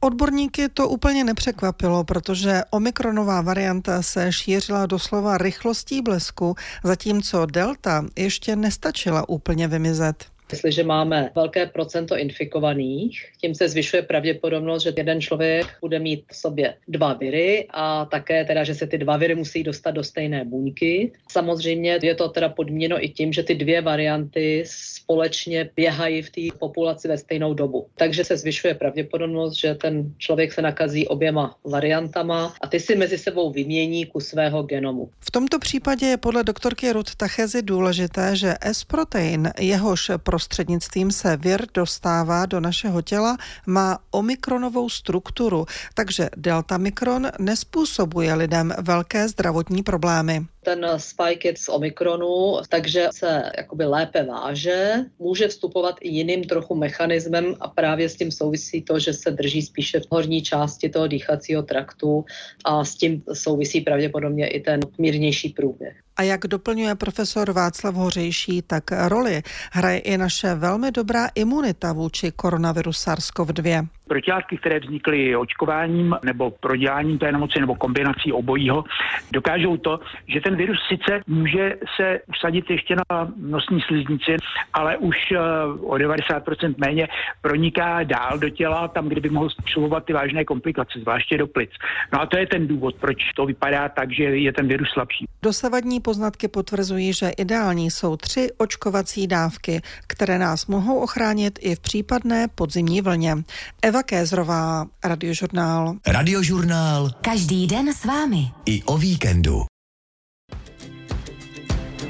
Odborníky 0.00 0.68
to 0.68 0.88
úplně 0.88 1.24
nepřekvapilo, 1.24 2.04
protože 2.04 2.62
Omikronová 2.70 3.40
varianta 3.40 4.02
se 4.02 4.32
šířila 4.32 4.86
doslova 4.86 5.38
rychlostí 5.38 6.02
blesku, 6.02 6.54
zatímco 6.84 7.46
Delta 7.46 7.87
ještě 8.16 8.56
nestačila 8.56 9.28
úplně 9.28 9.68
vymizet. 9.68 10.26
Jestliže 10.52 10.84
máme 10.84 11.30
velké 11.34 11.66
procento 11.66 12.16
infikovaných, 12.16 13.24
tím 13.40 13.54
se 13.54 13.68
zvyšuje 13.68 14.02
pravděpodobnost, 14.02 14.82
že 14.82 14.92
jeden 14.96 15.20
člověk 15.20 15.66
bude 15.80 15.98
mít 15.98 16.24
v 16.32 16.36
sobě 16.36 16.74
dva 16.88 17.12
viry 17.12 17.66
a 17.70 18.04
také 18.04 18.44
teda, 18.44 18.64
že 18.64 18.74
se 18.74 18.86
ty 18.86 18.98
dva 18.98 19.16
viry 19.16 19.34
musí 19.34 19.62
dostat 19.62 19.90
do 19.90 20.04
stejné 20.04 20.44
buňky. 20.44 21.12
Samozřejmě 21.30 21.98
je 22.02 22.14
to 22.14 22.28
teda 22.28 22.48
podměno 22.48 23.04
i 23.04 23.08
tím, 23.08 23.32
že 23.32 23.42
ty 23.42 23.54
dvě 23.54 23.80
varianty 23.80 24.64
společně 24.66 25.70
běhají 25.76 26.22
v 26.22 26.30
té 26.30 26.40
populaci 26.58 27.08
ve 27.08 27.18
stejnou 27.18 27.54
dobu. 27.54 27.86
Takže 27.96 28.24
se 28.24 28.36
zvyšuje 28.36 28.74
pravděpodobnost, 28.74 29.54
že 29.54 29.74
ten 29.74 30.14
člověk 30.18 30.52
se 30.52 30.62
nakazí 30.62 31.08
oběma 31.08 31.56
variantama 31.64 32.54
a 32.60 32.66
ty 32.66 32.80
si 32.80 32.96
mezi 32.96 33.18
sebou 33.18 33.52
vymění 33.52 34.06
ku 34.06 34.20
svého 34.20 34.62
genomu. 34.62 35.10
V 35.20 35.30
tomto 35.30 35.58
případě 35.58 36.06
je 36.06 36.16
podle 36.16 36.44
doktorky 36.44 36.92
Ruth 36.92 37.14
Tachezy 37.16 37.62
důležité, 37.62 38.36
že 38.36 38.54
S-protein, 38.60 39.50
jehož 39.60 40.10
pro 40.22 40.37
prostřednictvím 40.38 41.10
se 41.10 41.36
vir 41.36 41.66
dostává 41.74 42.46
do 42.46 42.60
našeho 42.60 43.02
těla, 43.02 43.36
má 43.66 43.98
omikronovou 44.10 44.88
strukturu, 44.88 45.66
takže 45.94 46.28
delta 46.36 46.78
mikron 46.78 47.30
nespůsobuje 47.38 48.34
lidem 48.34 48.74
velké 48.78 49.28
zdravotní 49.28 49.82
problémy. 49.82 50.46
Ten 50.64 50.86
spike 50.96 51.48
je 51.48 51.54
z 51.56 51.68
Omikronu, 51.68 52.56
takže 52.68 53.08
se 53.10 53.42
jakoby 53.56 53.84
lépe 53.84 54.22
váže, 54.24 54.94
může 55.18 55.48
vstupovat 55.48 55.94
i 56.00 56.08
jiným 56.08 56.44
trochu 56.44 56.74
mechanismem 56.74 57.54
a 57.60 57.68
právě 57.68 58.08
s 58.08 58.16
tím 58.16 58.30
souvisí 58.30 58.82
to, 58.82 58.98
že 58.98 59.12
se 59.12 59.30
drží 59.30 59.62
spíše 59.62 60.00
v 60.00 60.06
horní 60.10 60.42
části 60.42 60.88
toho 60.88 61.06
dýchacího 61.06 61.62
traktu 61.62 62.24
a 62.64 62.84
s 62.84 62.94
tím 62.94 63.22
souvisí 63.32 63.80
pravděpodobně 63.80 64.48
i 64.48 64.60
ten 64.60 64.80
mírnější 64.98 65.48
průběh. 65.48 65.96
A 66.18 66.22
jak 66.22 66.46
doplňuje 66.46 66.94
profesor 66.94 67.52
Václav 67.52 67.94
Hořejší, 67.94 68.62
tak 68.62 68.84
roli 69.08 69.42
hraje 69.72 69.98
i 69.98 70.18
naše 70.18 70.54
velmi 70.54 70.90
dobrá 70.90 71.28
imunita 71.34 71.92
vůči 71.92 72.32
koronaviru 72.32 72.90
SARS-CoV-2 72.90 73.86
protilátky, 74.08 74.58
které 74.58 74.80
vznikly 74.80 75.36
očkováním 75.36 76.16
nebo 76.24 76.50
proděláním 76.50 77.18
té 77.18 77.32
nemoci 77.32 77.60
nebo 77.60 77.74
kombinací 77.74 78.32
obojího, 78.32 78.84
dokážou 79.32 79.76
to, 79.76 80.00
že 80.26 80.40
ten 80.40 80.56
virus 80.56 80.78
sice 80.88 81.20
může 81.26 81.74
se 81.96 82.20
usadit 82.28 82.70
ještě 82.70 82.96
na 82.96 83.32
nosní 83.36 83.80
sliznici, 83.80 84.36
ale 84.72 84.96
už 84.96 85.16
eh, 85.32 85.38
o 85.80 85.94
90% 85.94 86.74
méně 86.78 87.08
proniká 87.42 88.02
dál 88.02 88.38
do 88.38 88.48
těla, 88.48 88.88
tam, 88.88 89.08
kde 89.08 89.20
by 89.20 89.30
mohl 89.30 89.50
způsobovat 89.50 90.04
ty 90.04 90.12
vážné 90.12 90.44
komplikace, 90.44 91.00
zvláště 91.00 91.38
do 91.38 91.46
plic. 91.46 91.70
No 92.12 92.20
a 92.20 92.26
to 92.26 92.38
je 92.38 92.46
ten 92.46 92.66
důvod, 92.66 92.94
proč 92.94 93.16
to 93.36 93.46
vypadá 93.46 93.88
tak, 93.88 94.12
že 94.12 94.22
je 94.22 94.52
ten 94.52 94.68
virus 94.68 94.88
slabší. 94.92 95.26
Dosavadní 95.42 96.00
poznatky 96.00 96.48
potvrzují, 96.48 97.12
že 97.12 97.28
ideální 97.28 97.90
jsou 97.90 98.16
tři 98.16 98.48
očkovací 98.58 99.26
dávky, 99.26 99.80
které 100.06 100.38
nás 100.38 100.66
mohou 100.66 100.98
ochránit 100.98 101.58
i 101.62 101.74
v 101.74 101.80
případné 101.80 102.46
podzimní 102.54 103.00
vlně. 103.00 103.34
Eva 103.82 103.97
Kézrová, 104.02 104.86
Radiožurnál. 105.04 105.96
Radiožurnál. 106.06 107.10
Každý 107.20 107.66
den 107.66 107.94
s 107.94 108.04
vámi. 108.04 108.50
I 108.66 108.82
o 108.82 108.98
víkendu. 108.98 109.64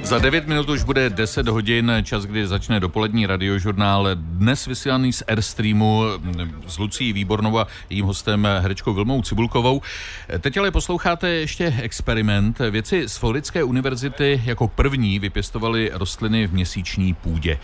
Za 0.09 0.19
9 0.19 0.49
minut 0.49 0.69
už 0.69 0.83
bude 0.83 1.11
10 1.11 1.49
hodin, 1.49 1.93
čas, 2.03 2.25
kdy 2.25 2.47
začne 2.47 2.81
dopolední 2.81 3.27
radiožurnál. 3.27 4.09
Dnes 4.15 4.67
vysílaný 4.67 5.13
z 5.13 5.23
Airstreamu 5.29 6.03
s 6.67 6.79
Lucí 6.79 7.13
Výbornou 7.13 7.59
a 7.59 7.67
jejím 7.91 8.05
hostem 8.07 8.49
herečkou 8.61 8.95
Vilmou 8.95 9.23
Cibulkovou. 9.23 9.83
Teď 10.41 10.57
ale 10.57 10.71
posloucháte 10.71 11.29
ještě 11.29 11.75
experiment. 11.83 12.59
Věci 12.71 13.09
z 13.09 13.17
Floridské 13.17 13.65
univerzity 13.65 14.43
jako 14.45 14.69
první 14.69 15.19
vypěstovali 15.19 15.91
rostliny 15.95 16.47
v 16.47 16.53
měsíční 16.53 17.15
půdě. 17.15 17.59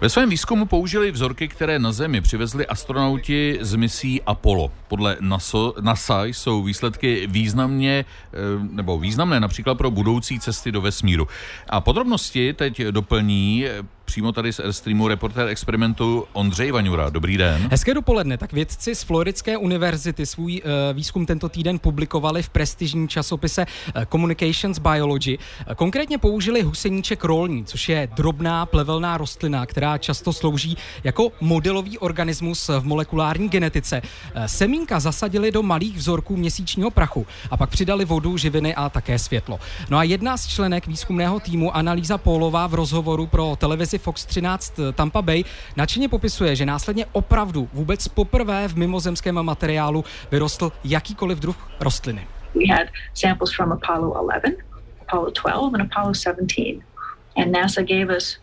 Ve 0.00 0.08
svém 0.08 0.30
výzkumu 0.30 0.66
použili 0.66 1.10
vzorky, 1.10 1.48
které 1.48 1.78
na 1.78 1.92
Zemi 1.92 2.20
přivezli 2.20 2.66
astronauti 2.66 3.58
z 3.60 3.74
misí 3.74 4.22
Apollo. 4.22 4.70
Podle 4.88 5.16
NASA, 5.20 5.58
NASA 5.80 6.24
jsou 6.24 6.62
výsledky 6.62 7.26
významně, 7.26 8.04
eh, 8.04 8.36
nebo 8.70 8.98
významné 8.98 9.40
například 9.40 9.74
pro 9.74 9.90
budoucí 9.90 10.40
cesty 10.40 10.72
do 10.72 10.80
vesmíru. 10.80 11.28
A 11.68 11.83
podrobnosti 11.84 12.52
teď 12.52 12.80
doplní 12.82 13.64
přímo 14.04 14.32
tady 14.32 14.52
z 14.52 14.60
Airstreamu 14.60 15.08
reportér 15.08 15.48
experimentu 15.48 16.24
Ondřej 16.32 16.70
Vaňura. 16.70 17.10
Dobrý 17.10 17.36
den. 17.36 17.68
Hezké 17.70 17.94
dopoledne. 17.94 18.38
Tak 18.38 18.52
vědci 18.52 18.94
z 18.94 19.02
Floridské 19.02 19.56
univerzity 19.56 20.26
svůj 20.26 20.62
uh, 20.64 20.96
výzkum 20.96 21.26
tento 21.26 21.48
týden 21.48 21.78
publikovali 21.78 22.42
v 22.42 22.48
prestižním 22.48 23.08
časopise 23.08 23.66
uh, 23.66 24.02
Communications 24.04 24.78
Biology. 24.78 25.38
Konkrétně 25.76 26.18
použili 26.18 26.62
huseníček 26.62 27.24
rolní, 27.24 27.64
což 27.64 27.88
je 27.88 28.08
drobná 28.16 28.66
plevelná 28.66 29.16
rostlina, 29.16 29.66
která 29.66 29.98
často 29.98 30.32
slouží 30.32 30.76
jako 31.04 31.32
modelový 31.40 31.98
organismus 31.98 32.68
v 32.68 32.84
molekulární 32.84 33.48
genetice. 33.48 34.02
Uh, 34.02 34.44
semínka 34.44 35.00
zasadili 35.00 35.50
do 35.50 35.62
malých 35.62 35.96
vzorků 35.96 36.36
měsíčního 36.36 36.90
prachu 36.90 37.26
a 37.50 37.56
pak 37.56 37.70
přidali 37.70 38.04
vodu, 38.04 38.36
živiny 38.36 38.74
a 38.74 38.88
také 38.88 39.18
světlo. 39.18 39.60
No 39.90 39.98
a 39.98 40.02
jedna 40.02 40.36
z 40.36 40.46
členek 40.46 40.86
výzkumného 40.86 41.40
týmu 41.40 41.76
Analýza 41.76 42.18
Pólová 42.18 42.66
v 42.66 42.74
rozhovoru 42.74 43.26
pro 43.26 43.56
televizi 43.56 43.93
Fox 43.98 44.24
13 44.24 44.80
Tampa 44.94 45.22
Bay 45.22 45.44
nadšeně 45.76 46.08
popisuje, 46.08 46.56
že 46.56 46.66
následně 46.66 47.06
opravdu 47.12 47.68
vůbec 47.72 48.08
poprvé 48.08 48.68
v 48.68 48.76
mimozemském 48.76 49.42
materiálu 49.42 50.04
vyrostl 50.30 50.72
jakýkoliv 50.84 51.38
druh 51.38 51.70
rostliny. 51.80 52.26
We 52.54 52.74
had 52.74 52.86
samples 53.14 53.54
from 53.54 53.72
Apollo 53.72 54.28
11, 54.30 54.62
Apollo 55.08 55.30
12 55.42 55.74
and 55.74 55.92
Apollo 55.92 56.14
17. 56.14 56.82
And 57.36 57.52
NASA 57.52 57.82
gave 57.82 58.16
us 58.16 58.38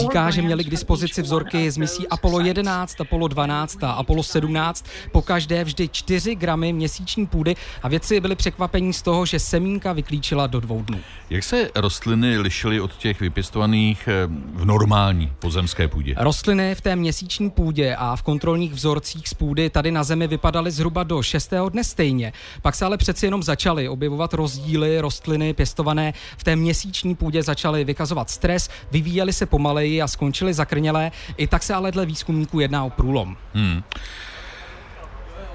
Říká, 0.00 0.30
že 0.30 0.42
měli 0.42 0.64
k 0.64 0.70
dispozici 0.70 1.22
vzorky 1.22 1.70
z 1.70 1.76
misí 1.76 2.08
Apollo 2.08 2.40
11, 2.40 3.00
Apollo 3.00 3.28
12 3.28 3.84
a 3.84 3.92
Apollo 3.92 4.22
17, 4.22 4.86
po 5.12 5.22
každé 5.22 5.64
vždy 5.64 5.88
4 5.88 6.34
gramy 6.34 6.72
měsíční 6.72 7.26
půdy 7.26 7.56
a 7.82 7.88
vědci 7.88 8.20
byli 8.20 8.36
překvapení 8.36 8.92
z 8.92 9.02
toho, 9.02 9.26
že 9.26 9.38
semínka 9.38 9.92
vyklíčila 9.92 10.46
do 10.46 10.60
dvou 10.60 10.82
dnů. 10.82 11.00
Jak 11.30 11.44
se 11.44 11.70
rostliny 11.74 12.38
lišily 12.38 12.80
od 12.80 12.96
těch 12.96 13.20
vypěstovaných 13.20 14.08
eh, 14.08 14.26
v 14.54 14.64
normální 14.64 15.32
pozemské 15.38 15.88
půdě? 15.88 16.14
Rostliny 16.18 16.74
v 16.74 16.80
té 16.80 16.96
měsíční 16.96 17.50
půdě 17.50 17.96
a 17.96 18.16
v 18.16 18.22
kontrolních 18.22 18.72
vzorcích 18.74 19.28
z 19.28 19.34
půdy 19.34 19.70
tady 19.70 19.90
na 19.90 20.04
Zemi 20.04 20.26
vypadaly 20.26 20.70
zhruba 20.70 21.02
do 21.02 21.22
6. 21.22 21.52
dne 21.68 21.84
stejně. 21.84 22.32
Pak 22.62 22.74
se 22.74 22.84
ale 22.84 22.96
přeci 22.96 23.26
jenom 23.26 23.42
začaly 23.42 23.88
objevovat 23.88 24.34
rozdíly, 24.34 25.00
rostliny 25.00 25.54
pěstované 25.54 26.12
v 26.36 26.44
té 26.44 26.56
měsíční 26.56 27.14
půdě 27.14 27.42
začaly 27.42 27.84
vykazovat 27.84 28.30
stres, 28.30 28.68
vyvíjely 28.90 29.32
se 29.32 29.46
pomaleji 29.70 30.02
a 30.02 30.08
skončily 30.08 30.54
zakrnělé. 30.54 31.12
I 31.36 31.46
tak 31.46 31.62
se 31.62 31.74
ale 31.74 31.92
dle 31.92 32.06
výzkumníků 32.06 32.60
jedná 32.60 32.84
o 32.84 32.90
průlom. 32.90 33.36
Hmm. 33.54 33.82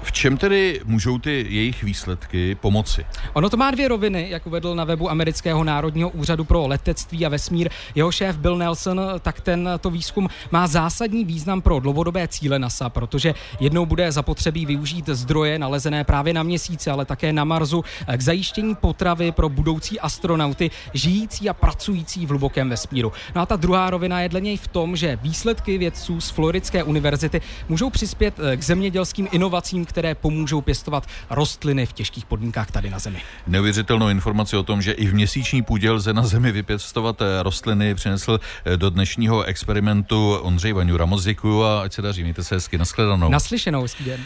V 0.06 0.12
čem 0.12 0.36
tedy 0.36 0.80
můžou 0.84 1.18
ty 1.18 1.46
jejich 1.48 1.82
výsledky 1.82 2.54
pomoci? 2.54 3.06
Ono 3.32 3.50
to 3.50 3.56
má 3.56 3.70
dvě 3.70 3.88
roviny, 3.88 4.26
jak 4.30 4.46
uvedl 4.46 4.74
na 4.74 4.84
webu 4.84 5.10
Amerického 5.10 5.64
národního 5.64 6.10
úřadu 6.10 6.44
pro 6.44 6.66
letectví 6.66 7.26
a 7.26 7.28
vesmír 7.28 7.68
jeho 7.94 8.12
šéf 8.12 8.36
Bill 8.36 8.56
Nelson, 8.56 9.00
tak 9.20 9.40
tento 9.40 9.90
výzkum 9.90 10.28
má 10.50 10.66
zásadní 10.66 11.24
význam 11.24 11.62
pro 11.62 11.80
dlouhodobé 11.80 12.28
cíle 12.28 12.58
NASA, 12.58 12.88
protože 12.88 13.34
jednou 13.60 13.86
bude 13.86 14.12
zapotřebí 14.12 14.66
využít 14.66 15.08
zdroje 15.08 15.58
nalezené 15.58 16.04
právě 16.04 16.34
na 16.34 16.42
měsíci, 16.42 16.90
ale 16.90 17.04
také 17.04 17.32
na 17.32 17.44
Marsu 17.44 17.84
k 18.16 18.20
zajištění 18.20 18.74
potravy 18.74 19.32
pro 19.32 19.48
budoucí 19.48 20.00
astronauty 20.00 20.70
žijící 20.94 21.48
a 21.48 21.54
pracující 21.54 22.26
v 22.26 22.28
hlubokém 22.28 22.70
vesmíru. 22.70 23.12
No 23.34 23.40
a 23.40 23.46
ta 23.46 23.56
druhá 23.56 23.90
rovina 23.90 24.20
je 24.20 24.28
dle 24.28 24.40
něj 24.40 24.56
v 24.56 24.68
tom, 24.68 24.96
že 24.96 25.18
výsledky 25.22 25.78
vědců 25.78 26.20
z 26.20 26.30
Floridské 26.30 26.82
univerzity 26.82 27.40
můžou 27.68 27.90
přispět 27.90 28.34
k 28.56 28.62
zemědělským 28.62 29.28
inovacím, 29.32 29.86
které 29.96 30.14
pomůžou 30.14 30.60
pěstovat 30.60 31.06
rostliny 31.30 31.86
v 31.86 31.92
těžkých 31.92 32.24
podmínkách 32.26 32.70
tady 32.70 32.90
na 32.90 32.98
Zemi. 32.98 33.22
Neuvěřitelnou 33.46 34.08
informaci 34.08 34.56
o 34.56 34.62
tom, 34.62 34.82
že 34.82 34.92
i 34.92 35.06
v 35.06 35.14
měsíční 35.14 35.62
půdě 35.62 35.90
lze 35.90 36.12
na 36.12 36.22
Zemi 36.22 36.52
vypěstovat 36.52 37.22
eh, 37.22 37.42
rostliny, 37.42 37.94
přinesl 37.94 38.40
eh, 38.64 38.76
do 38.76 38.90
dnešního 38.90 39.42
experimentu 39.42 40.36
Ondřej 40.42 40.72
Vaňura. 40.72 41.06
Moc 41.06 41.24
děkuju 41.24 41.62
a 41.62 41.82
ať 41.82 41.92
se 41.92 42.02
daří. 42.02 42.22
Mějte 42.22 42.44
se 42.44 42.54
hezky. 42.54 42.78
Naschledanou. 42.78 43.28
Naslyšenou, 43.28 43.82
hezký 43.82 44.04
den. 44.04 44.20